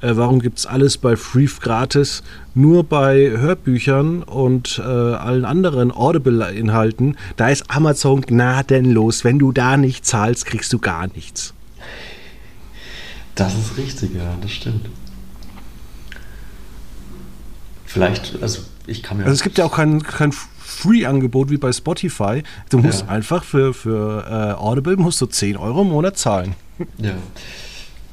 [0.00, 2.22] Äh, warum gibt es alles bei Free gratis?
[2.54, 9.24] Nur bei Hörbüchern und äh, allen anderen Audible-Inhalten, da ist Amazon gnadenlos.
[9.24, 11.54] Wenn du da nicht zahlst, kriegst du gar nichts.
[13.34, 14.88] Das ist richtig, ja, das stimmt.
[17.86, 19.24] Vielleicht, also ich kann mir.
[19.24, 20.32] Also es gibt ja auch kein, kein
[20.74, 22.42] Free-Angebot wie bei Spotify.
[22.70, 23.08] Du musst ja.
[23.08, 26.54] einfach für, für äh, Audible musst du 10 Euro im Monat zahlen.
[26.98, 27.14] Ja.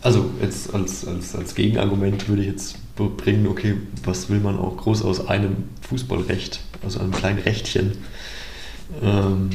[0.04, 4.78] Also jetzt als, als, als Gegenargument würde ich jetzt bringen, okay, was will man auch
[4.78, 7.93] groß aus einem Fußballrecht, also einem kleinen Rechtchen,
[9.02, 9.50] ähm,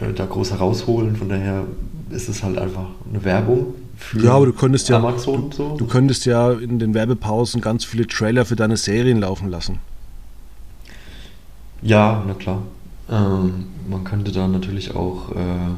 [0.00, 1.16] äh, da groß herausholen.
[1.16, 1.64] Von daher
[2.10, 5.50] ist es halt einfach eine Werbung für ja, aber du könntest ja, Amazon.
[5.50, 5.76] Du, so.
[5.76, 9.78] du könntest ja in den Werbepausen ganz viele Trailer für deine Serien laufen lassen.
[11.82, 12.62] Ja, na klar.
[13.10, 15.74] Ähm, man könnte da natürlich auch äh,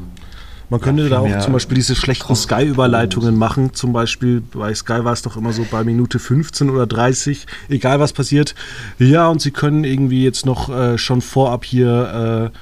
[0.73, 3.75] man könnte ja, da auch zum Beispiel diese schlechten Sky-Überleitungen machen.
[3.75, 7.99] Zum Beispiel bei Sky war es doch immer so bei Minute 15 oder 30, egal
[7.99, 8.55] was passiert.
[8.97, 12.57] Ja, und sie können irgendwie jetzt noch äh, schon vorab hier äh,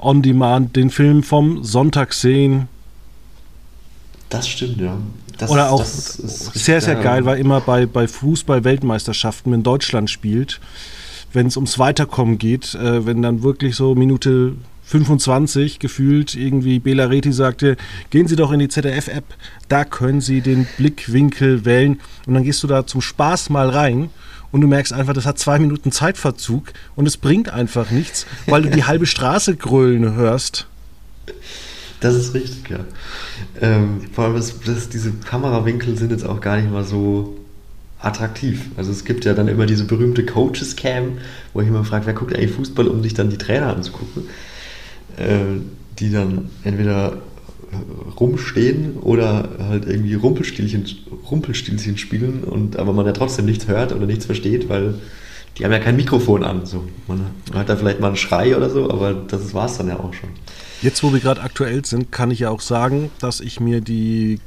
[0.00, 2.68] on demand den Film vom Sonntag sehen.
[4.28, 4.96] Das stimmt, ja.
[5.36, 10.60] Das, Oder auch sehr, sehr geil, weil immer bei, bei Fußball-Weltmeisterschaften, wenn Deutschland spielt,
[11.36, 17.04] wenn es ums Weiterkommen geht, äh, wenn dann wirklich so Minute 25 gefühlt irgendwie Bela
[17.04, 17.76] Reti sagte,
[18.08, 19.24] gehen Sie doch in die ZDF-App,
[19.68, 24.08] da können Sie den Blickwinkel wählen und dann gehst du da zum Spaß mal rein
[24.50, 28.62] und du merkst einfach, das hat zwei Minuten Zeitverzug und es bringt einfach nichts, weil
[28.62, 30.66] du die halbe Straße grölen hörst.
[32.00, 32.80] Das ist richtig, ja.
[33.60, 37.36] Ähm, vor allem, das, das, diese Kamerawinkel sind jetzt auch gar nicht mal so
[38.00, 38.66] attraktiv.
[38.76, 41.18] Also es gibt ja dann immer diese berühmte Coaches-Cam,
[41.52, 44.24] wo ich immer frage, wer guckt eigentlich Fußball, um sich dann die Trainer anzugucken.
[45.16, 45.60] Äh,
[45.98, 47.16] die dann entweder
[48.18, 50.84] rumstehen oder halt irgendwie Rumpelstilchen,
[51.30, 54.94] Rumpelstilzchen spielen und aber man ja trotzdem nichts hört oder nichts versteht, weil
[55.58, 56.66] die haben ja kein Mikrofon an.
[56.66, 56.84] So.
[57.08, 59.98] Man hört da vielleicht mal einen Schrei oder so, aber das war es dann ja
[59.98, 60.28] auch schon.
[60.82, 64.38] Jetzt, wo wir gerade aktuell sind, kann ich ja auch sagen, dass ich mir die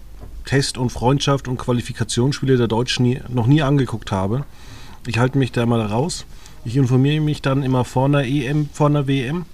[0.49, 4.45] Test- und Freundschaft und Qualifikationsspiele der Deutschen nie, noch nie angeguckt habe.
[5.05, 6.25] Ich halte mich da mal raus.
[6.65, 9.45] Ich informiere mich dann immer vor einer EM, vor einer WM.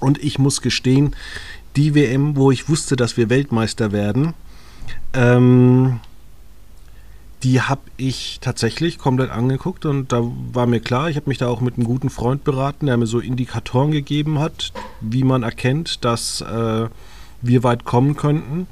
[0.00, 1.14] Und ich muss gestehen,
[1.76, 4.32] die WM, wo ich wusste, dass wir Weltmeister werden,
[5.12, 6.00] ähm,
[7.42, 10.22] die habe ich tatsächlich komplett angeguckt und da
[10.54, 13.06] war mir klar, ich habe mich da auch mit einem guten Freund beraten, der mir
[13.06, 16.88] so Indikatoren gegeben hat, wie man erkennt, dass äh,
[17.42, 18.66] wir weit kommen könnten.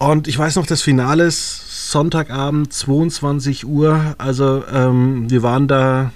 [0.00, 4.16] Und ich weiß noch, das Finale ist Sonntagabend, 22 Uhr.
[4.18, 6.10] Also ähm, wir waren da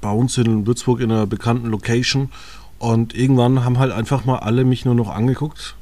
[0.00, 2.30] bei uns in Würzburg in einer bekannten Location
[2.78, 5.74] und irgendwann haben halt einfach mal alle mich nur noch angeguckt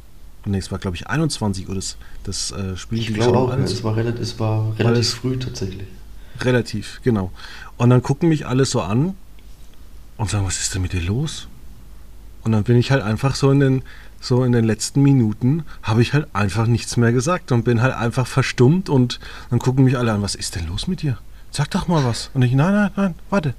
[0.49, 2.99] nee, es war glaube ich 21 Uhr das, das äh, Spiel.
[2.99, 5.87] Ich glaube auch, es war relativ, es war relativ früh tatsächlich.
[6.41, 7.33] Relativ, genau.
[7.77, 9.15] Und dann gucken mich alle so an
[10.17, 11.49] und sagen, was ist denn mit dir los?
[12.49, 13.83] Und dann bin ich halt einfach so in den,
[14.23, 17.95] so in den letzten Minuten, habe ich halt einfach nichts mehr gesagt und bin halt
[17.95, 21.19] einfach verstummt und dann gucken mich alle an, was ist denn los mit dir?
[21.51, 22.31] Sag doch mal was.
[22.33, 23.53] Und ich, nein, nein, nein, warte.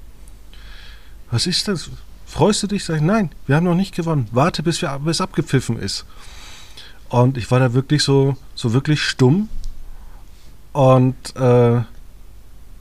[1.30, 1.91] Was ist das?
[2.25, 2.84] Freust du dich?
[2.84, 4.28] Sag ich, nein, wir haben noch nicht gewonnen.
[4.32, 6.08] Warte, bis, bis abgepfiffen ist.
[7.10, 9.49] Und ich war da wirklich so, so wirklich stumm.
[10.71, 11.82] Und äh,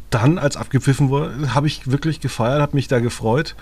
[0.09, 3.55] dann, als abgepfiffen wurde, habe ich wirklich gefeiert, habe mich da gefreut.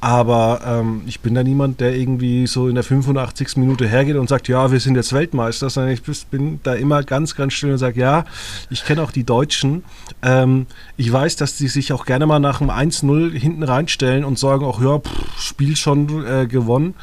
[0.00, 3.56] Aber ähm, ich bin da niemand, der irgendwie so in der 85.
[3.56, 7.34] Minute hergeht und sagt, ja, wir sind jetzt Weltmeister, sondern ich bin da immer ganz,
[7.34, 8.26] ganz still und sage, ja,
[8.68, 9.82] ich kenne auch die Deutschen.
[10.22, 10.66] Ähm,
[10.98, 14.64] ich weiß, dass die sich auch gerne mal nach einem 1-0 hinten reinstellen und sagen
[14.66, 16.94] auch, ja, pff, Spiel schon äh, gewonnen.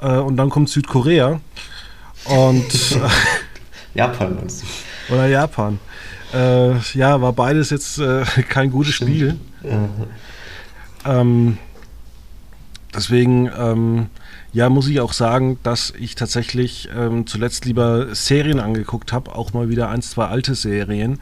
[0.00, 1.40] Äh, und dann kommt Südkorea.
[2.26, 3.00] Und
[3.94, 5.14] Japan meinst du?
[5.14, 5.78] Oder Japan.
[6.34, 9.10] Äh, ja, war beides jetzt äh, kein gutes Stimmt.
[9.10, 9.36] Spiel.
[11.06, 11.58] Ähm,
[12.96, 14.06] deswegen, ähm,
[14.52, 19.52] ja, muss ich auch sagen, dass ich tatsächlich ähm, zuletzt lieber Serien angeguckt habe, auch
[19.52, 21.20] mal wieder ein, zwei alte Serien.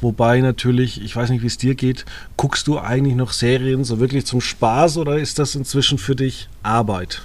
[0.00, 2.04] Wobei natürlich, ich weiß nicht, wie es dir geht,
[2.36, 6.48] guckst du eigentlich noch Serien so wirklich zum Spaß oder ist das inzwischen für dich
[6.62, 7.22] Arbeit?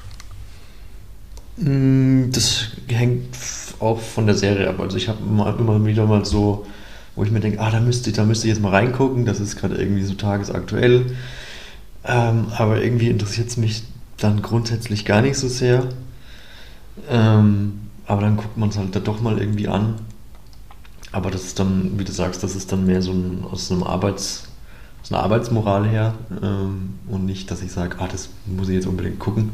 [1.57, 3.35] Mm, das hängt
[3.79, 4.79] auch von der Serie ab.
[4.79, 6.65] Also ich habe immer, immer wieder mal so,
[7.15, 9.57] wo ich mir denke, ah, da müsste, da müsste ich jetzt mal reingucken, das ist
[9.57, 11.05] gerade irgendwie so tagesaktuell.
[12.03, 13.83] Ähm, aber irgendwie interessiert es mich
[14.17, 15.87] dann grundsätzlich gar nicht so sehr.
[17.09, 19.95] Ähm, aber dann guckt man es halt da doch mal irgendwie an.
[21.11, 23.83] Aber das ist dann, wie du sagst, das ist dann mehr so ein, aus einem
[23.83, 24.45] Arbeits,
[25.01, 28.87] aus einer Arbeitsmoral her ähm, und nicht, dass ich sage, ah, das muss ich jetzt
[28.87, 29.51] unbedingt gucken.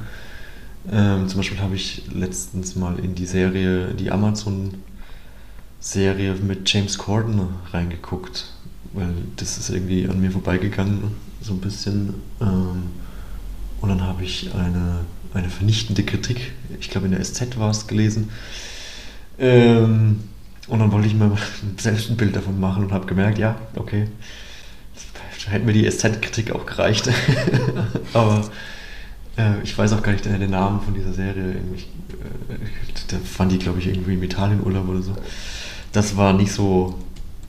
[0.92, 4.76] Ähm, zum Beispiel habe ich letztens mal in die Serie, die Amazon-Serie
[6.36, 8.54] mit James Corden reingeguckt,
[8.94, 12.16] weil das ist irgendwie an mir vorbeigegangen, so ein bisschen.
[12.42, 12.84] Ähm,
[13.80, 15.02] und dann habe ich eine,
[15.34, 18.30] eine vernichtende Kritik, ich glaube in der SZ war es gelesen.
[19.38, 20.24] Ähm,
[20.68, 21.38] und dann wollte ich mir
[21.78, 24.08] selbst ein Bild davon machen und habe gemerkt, ja, okay,
[25.50, 27.10] hätte mir die SZ-Kritik auch gereicht.
[28.14, 28.50] Aber
[29.38, 31.56] äh, ich weiß auch gar nicht den Namen von dieser Serie.
[31.76, 32.58] Ich, äh,
[33.10, 35.16] da fand die, glaube ich, irgendwie im Italienurlaub oder so.
[35.92, 36.96] Das war nicht so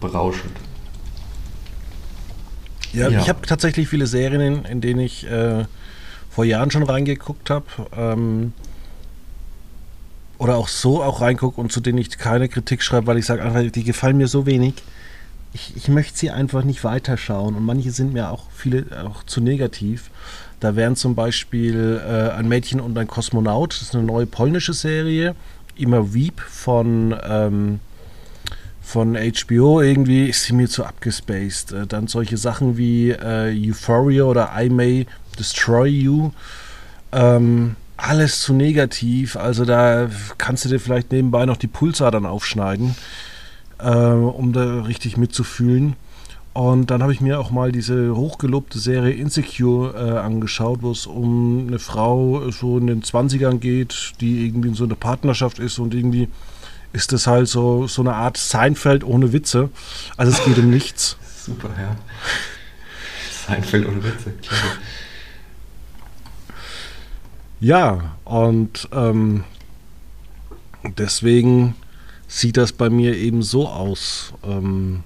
[0.01, 0.53] berauschend.
[2.93, 3.21] Ja, ja.
[3.21, 5.65] ich habe tatsächlich viele Serien, in, denen ich äh,
[6.31, 7.67] vor Jahren schon reingeguckt habe.
[7.97, 8.53] Ähm,
[10.39, 13.43] oder auch so auch reingucke und zu denen ich keine Kritik schreibe, weil ich sage
[13.43, 14.75] einfach, die gefallen mir so wenig.
[15.53, 19.41] Ich, ich möchte sie einfach nicht weiterschauen und manche sind mir auch viele auch zu
[19.41, 20.11] negativ.
[20.61, 24.73] Da wären zum Beispiel äh, Ein Mädchen und ein Kosmonaut, das ist eine neue polnische
[24.73, 25.35] Serie.
[25.77, 27.81] Immer Wieb von, ähm,
[28.89, 31.73] von HBO, irgendwie ist sie mir zu abgespaced.
[31.73, 35.07] Äh, dann solche Sachen wie äh, Euphoria oder I May
[35.39, 36.31] Destroy You.
[37.13, 39.37] Ähm, alles zu negativ.
[39.37, 42.95] Also da kannst du dir vielleicht nebenbei noch die Pulsadern aufschneiden,
[43.79, 45.95] äh, um da richtig mitzufühlen.
[46.55, 51.07] Und dann habe ich mir auch mal diese hochgelobte Serie Insecure äh, angeschaut, wo es
[51.07, 55.79] um eine Frau so in den 20ern geht, die irgendwie in so einer Partnerschaft ist
[55.79, 56.29] und irgendwie
[56.93, 59.71] ist das halt so, so eine Art Seinfeld ohne Witze.
[60.17, 61.17] Also es geht um nichts.
[61.45, 61.97] Super, ja.
[63.47, 64.33] Seinfeld ohne Witze.
[67.61, 69.45] Ja, und ähm,
[70.97, 71.75] deswegen
[72.29, 74.33] sieht das bei mir eben so aus.
[74.45, 75.03] Ähm,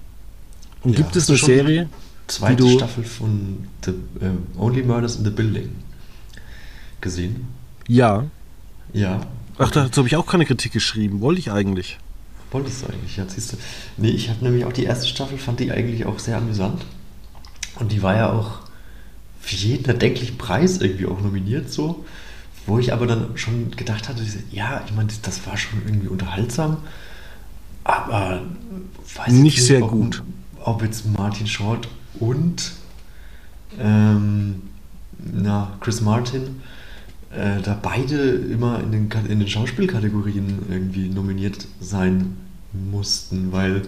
[0.83, 1.89] und ja, gibt es eine Serie?
[2.27, 5.69] Zweite Staffel von The, uh, Only Murders in the Building
[7.01, 7.47] gesehen?
[7.87, 8.25] Ja.
[8.93, 9.21] Ja.
[9.57, 11.21] Ach, dazu habe ich auch keine Kritik geschrieben.
[11.21, 11.97] Wollte ich eigentlich.
[12.51, 13.57] Wolltest du eigentlich, ja, siehst du.
[13.97, 16.85] Nee, ich habe nämlich auch die erste Staffel, fand die eigentlich auch sehr amüsant.
[17.79, 18.59] Und die war ja auch
[19.41, 22.05] für jeden erdenklichen Preis irgendwie auch nominiert so.
[22.65, 26.77] wo ich aber dann schon gedacht hatte, ja, ich meine, das war schon irgendwie unterhaltsam,
[27.83, 28.41] aber
[29.15, 30.23] weiß nicht sehr ob, gut.
[30.61, 31.89] Ob jetzt Martin Short
[32.19, 32.71] und
[33.79, 34.61] ähm,
[35.17, 36.61] na, Chris Martin
[37.35, 42.37] äh, da beide immer in den, in den Schauspielkategorien irgendwie nominiert sein
[42.71, 43.83] mussten, weil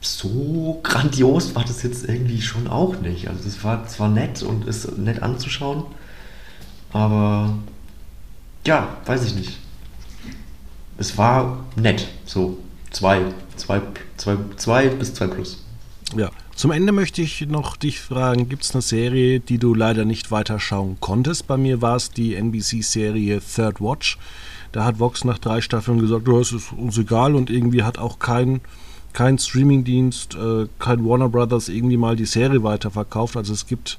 [0.00, 3.28] so grandios war das jetzt irgendwie schon auch nicht.
[3.28, 5.84] Also es war zwar nett und ist nett anzuschauen,
[6.92, 7.58] aber
[8.66, 9.58] ja, weiß ich nicht.
[10.98, 12.58] Es war nett, so
[12.90, 13.22] zwei,
[13.56, 13.80] zwei,
[14.16, 15.64] zwei, zwei bis zwei plus.
[16.16, 20.04] Ja, zum Ende möchte ich noch dich fragen, gibt es eine Serie, die du leider
[20.04, 21.46] nicht weiterschauen konntest?
[21.46, 24.18] Bei mir war es die NBC-Serie Third Watch.
[24.70, 27.96] Da hat Vox nach drei Staffeln gesagt, oh, es ist uns egal und irgendwie hat
[27.96, 28.60] auch kein,
[29.14, 33.38] kein Streamingdienst, äh, kein Warner Brothers irgendwie mal die Serie weiterverkauft.
[33.38, 33.98] Also es gibt,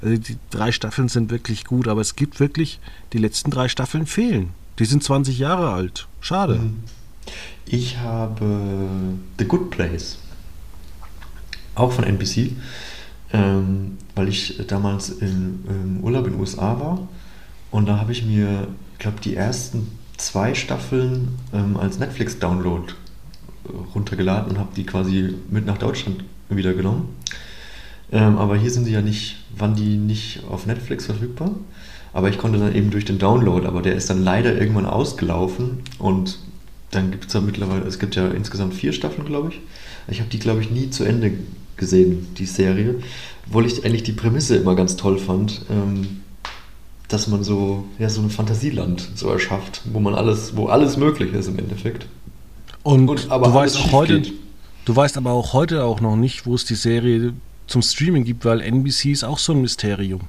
[0.00, 2.80] also die drei Staffeln sind wirklich gut, aber es gibt wirklich,
[3.12, 4.54] die letzten drei Staffeln fehlen.
[4.78, 6.08] Die sind 20 Jahre alt.
[6.22, 6.60] Schade.
[6.60, 6.78] Mhm.
[7.66, 8.46] Ich habe
[9.38, 10.16] The Good Place
[11.74, 12.52] auch von NBC,
[13.32, 17.08] ähm, weil ich damals in, im Urlaub in den USA war
[17.70, 22.92] und da habe ich mir, ich glaube, die ersten zwei Staffeln ähm, als Netflix-Download
[23.64, 27.16] äh, runtergeladen und habe die quasi mit nach Deutschland wieder genommen.
[28.12, 31.52] Ähm, aber hier sind sie ja nicht, waren die nicht auf Netflix verfügbar.
[32.12, 35.82] Aber ich konnte dann eben durch den Download, aber der ist dann leider irgendwann ausgelaufen
[36.00, 36.40] und
[36.90, 39.60] dann gibt es ja mittlerweile, es gibt ja insgesamt vier Staffeln, glaube ich.
[40.08, 41.32] Ich habe die, glaube ich, nie zu Ende
[41.76, 42.96] gesehen, die Serie.
[43.46, 46.20] Obwohl ich eigentlich die Prämisse immer ganz toll fand, ähm,
[47.08, 51.32] dass man so, ja, so ein Fantasieland so erschafft, wo man alles, wo alles möglich
[51.32, 52.06] ist im Endeffekt.
[52.82, 54.32] Und, Und aber du weißt auch heute, geht.
[54.84, 57.34] du weißt aber auch heute auch noch nicht, wo es die Serie
[57.66, 60.22] zum Streaming gibt, weil NBC ist auch so ein Mysterium.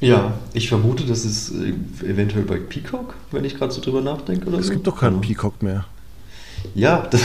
[0.00, 1.72] Ja, ich vermute, das ist äh,
[2.08, 4.46] eventuell bei Peacock, wenn ich gerade so drüber nachdenke.
[4.46, 4.72] Oder es so.
[4.74, 5.20] gibt doch keinen.
[5.20, 5.86] Peacock mehr.
[6.74, 7.20] Ja, das,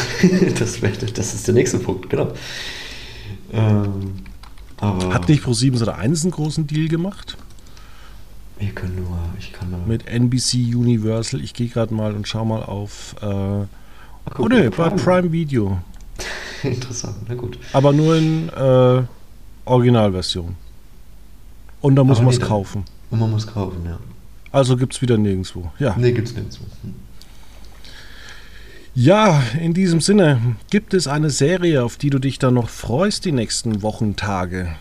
[0.59, 0.79] das,
[1.13, 2.33] das ist der nächste Punkt, genau.
[3.51, 4.15] Ähm,
[4.79, 7.37] Hat nicht Pro7 oder 1 einen großen Deal gemacht?
[8.57, 9.79] Wir können nur, ich kann nur.
[9.85, 11.41] Mit NBC Universal.
[11.41, 13.15] Ich gehe gerade mal und schau mal auf.
[13.21, 15.79] Äh, Ach, oh ne, bei Prime Video.
[16.63, 17.57] Interessant, na gut.
[17.73, 19.03] Aber nur in äh,
[19.65, 20.55] Originalversion.
[21.81, 22.85] Und da muss man es nee, kaufen.
[23.11, 23.99] Und man muss kaufen, ja.
[24.51, 25.71] Also gibt es wieder nirgendwo.
[25.79, 25.95] Ja.
[25.97, 26.63] Nee, gibt es nirgendwo.
[26.83, 26.93] Hm.
[28.95, 33.25] Ja, in diesem Sinne, gibt es eine Serie, auf die du dich dann noch freust
[33.25, 34.75] die nächsten Wochen, Tage?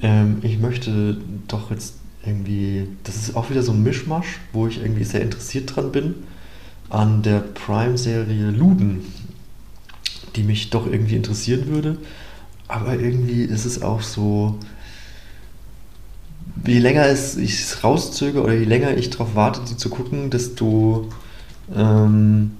[0.00, 4.80] Ähm, ich möchte doch jetzt irgendwie, das ist auch wieder so ein Mischmasch, wo ich
[4.80, 6.14] irgendwie sehr interessiert dran bin,
[6.88, 9.04] an der Prime-Serie Luden,
[10.34, 11.98] die mich doch irgendwie interessieren würde.
[12.66, 14.58] Aber irgendwie ist es auch so,
[16.66, 21.10] je länger ich es rauszöge oder je länger ich darauf warte, sie zu gucken, desto
[21.74, 22.52] ähm,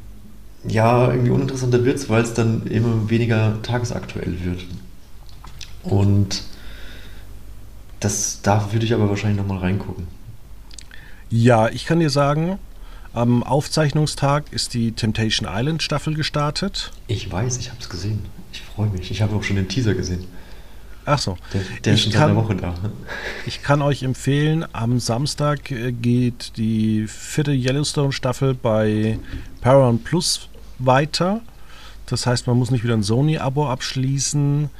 [0.67, 4.65] ja, irgendwie uninteressanter wird es, weil es dann immer weniger tagesaktuell wird.
[5.83, 6.43] Und
[8.01, 10.07] das, da würde ich aber wahrscheinlich nochmal reingucken.
[11.31, 12.59] Ja, ich kann dir sagen,
[13.13, 16.93] am Aufzeichnungstag ist die Temptation Island Staffel gestartet.
[17.07, 18.25] Ich weiß, ich habe es gesehen.
[18.53, 19.11] Ich freue mich.
[19.11, 20.25] Ich habe auch schon den Teaser gesehen.
[21.07, 21.37] Ach so.
[21.53, 22.75] Der, der ist schon kann, seit einer Woche da.
[23.47, 29.19] Ich kann euch empfehlen, am Samstag äh, geht die vierte Yellowstone-Staffel bei
[29.61, 30.49] Paramount Plus
[30.79, 31.41] weiter.
[32.07, 34.71] Das heißt, man muss nicht wieder ein Sony-Abo abschließen.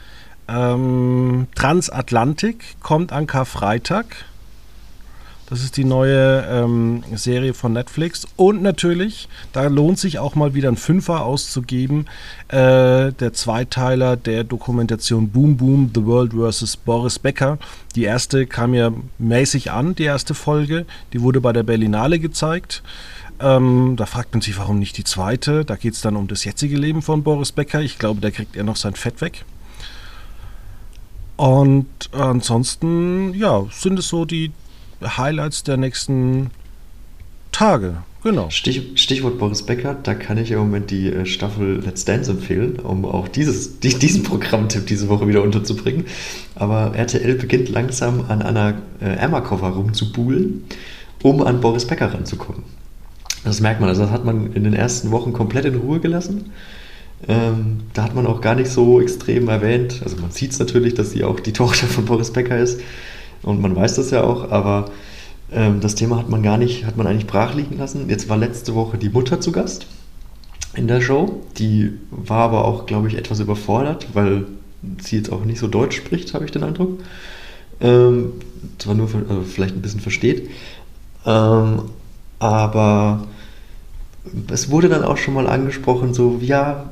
[0.49, 4.07] Ähm, Transatlantik kommt an Karfreitag.
[5.55, 8.27] Das ist die neue ähm, Serie von Netflix.
[8.35, 12.07] Und natürlich, da lohnt sich auch mal wieder ein Fünfer auszugeben.
[12.49, 16.77] Äh, der Zweiteiler der Dokumentation Boom Boom, The World vs.
[16.79, 17.59] Boris Becker.
[17.95, 20.87] Die erste kam ja mäßig an, die erste Folge.
[21.13, 22.83] Die wurde bei der Berlinale gezeigt.
[23.39, 25.65] Ähm, da fragt man sich, warum nicht die zweite.
[25.65, 27.81] Da geht es dann um das jetzige Leben von Boris Becker.
[27.81, 29.45] Ich glaube, da kriegt er noch sein Fett weg.
[31.37, 34.51] Und ansonsten, ja, sind es so die
[35.05, 36.51] Highlights der nächsten
[37.53, 37.99] Tage.
[38.25, 38.49] Genau.
[38.49, 42.77] Stich, Stichwort Boris Becker, da kann ich im Moment die äh, Staffel Let's Dance empfehlen,
[42.77, 46.07] um auch dieses, diesen Programmtipp diese Woche wieder unterzubringen.
[46.55, 50.65] Aber RTL beginnt langsam an einer äh, Emma-Koffer rumzubuhlen,
[51.23, 52.63] um an Boris Becker ranzukommen.
[53.45, 56.51] Das merkt man, also das hat man in den ersten Wochen komplett in Ruhe gelassen.
[57.29, 60.01] Ähm, da hat man auch gar nicht so extrem erwähnt.
[60.03, 62.81] Also man sieht es natürlich, dass sie auch die Tochter von Boris Becker ist.
[63.45, 64.87] Und man weiß das ja auch, aber
[65.53, 68.09] ähm, das Thema hat man gar nicht, hat man eigentlich brach liegen lassen.
[68.09, 69.87] Jetzt war letzte Woche die Mutter zu Gast
[70.75, 71.43] in der Show.
[71.59, 74.47] Die war aber auch, glaube ich, etwas überfordert, weil
[75.03, 77.01] sie jetzt auch nicht so Deutsch spricht, habe ich den Eindruck.
[77.81, 78.33] Ähm,
[78.79, 80.49] zwar nur also vielleicht ein bisschen versteht,
[81.27, 81.83] ähm,
[82.39, 83.27] aber
[84.51, 86.91] es wurde dann auch schon mal angesprochen, so, ja,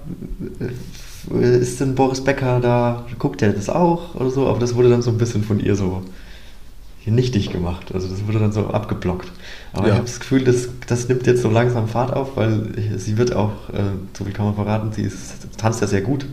[1.41, 5.03] ist denn Boris Becker da, guckt er das auch oder so, aber das wurde dann
[5.03, 6.03] so ein bisschen von ihr so
[7.11, 7.93] nichtig gemacht.
[7.93, 9.31] Also das wurde dann so abgeblockt.
[9.73, 9.93] Aber ja.
[9.93, 13.35] ich habe das Gefühl, das, das nimmt jetzt so langsam Fahrt auf, weil sie wird
[13.35, 13.83] auch, äh,
[14.17, 16.27] so viel kann man verraten, sie ist, tanzt ja sehr gut.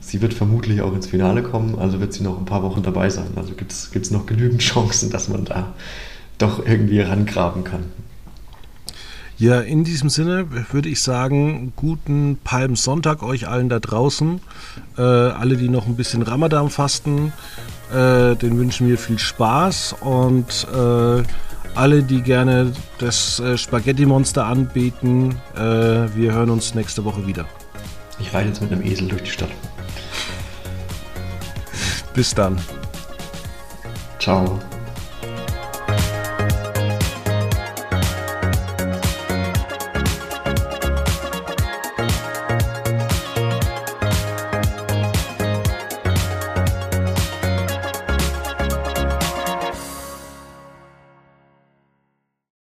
[0.00, 3.10] Sie wird vermutlich auch ins Finale kommen, also wird sie noch ein paar Wochen dabei
[3.10, 3.26] sein.
[3.34, 5.74] Also gibt es noch genügend Chancen, dass man da
[6.38, 7.84] doch irgendwie rangraben kann.
[9.38, 14.40] Ja, in diesem Sinne würde ich sagen, guten Palmsonntag euch allen da draußen.
[14.96, 17.34] Äh, alle, die noch ein bisschen Ramadan fasten,
[17.92, 21.22] äh, den wünschen wir viel Spaß und äh,
[21.74, 27.46] alle, die gerne das äh, Spaghetti-Monster anbeten, äh, wir hören uns nächste Woche wieder.
[28.18, 29.50] Ich reite jetzt mit einem Esel durch die Stadt.
[32.14, 32.58] Bis dann.
[34.18, 34.58] Ciao.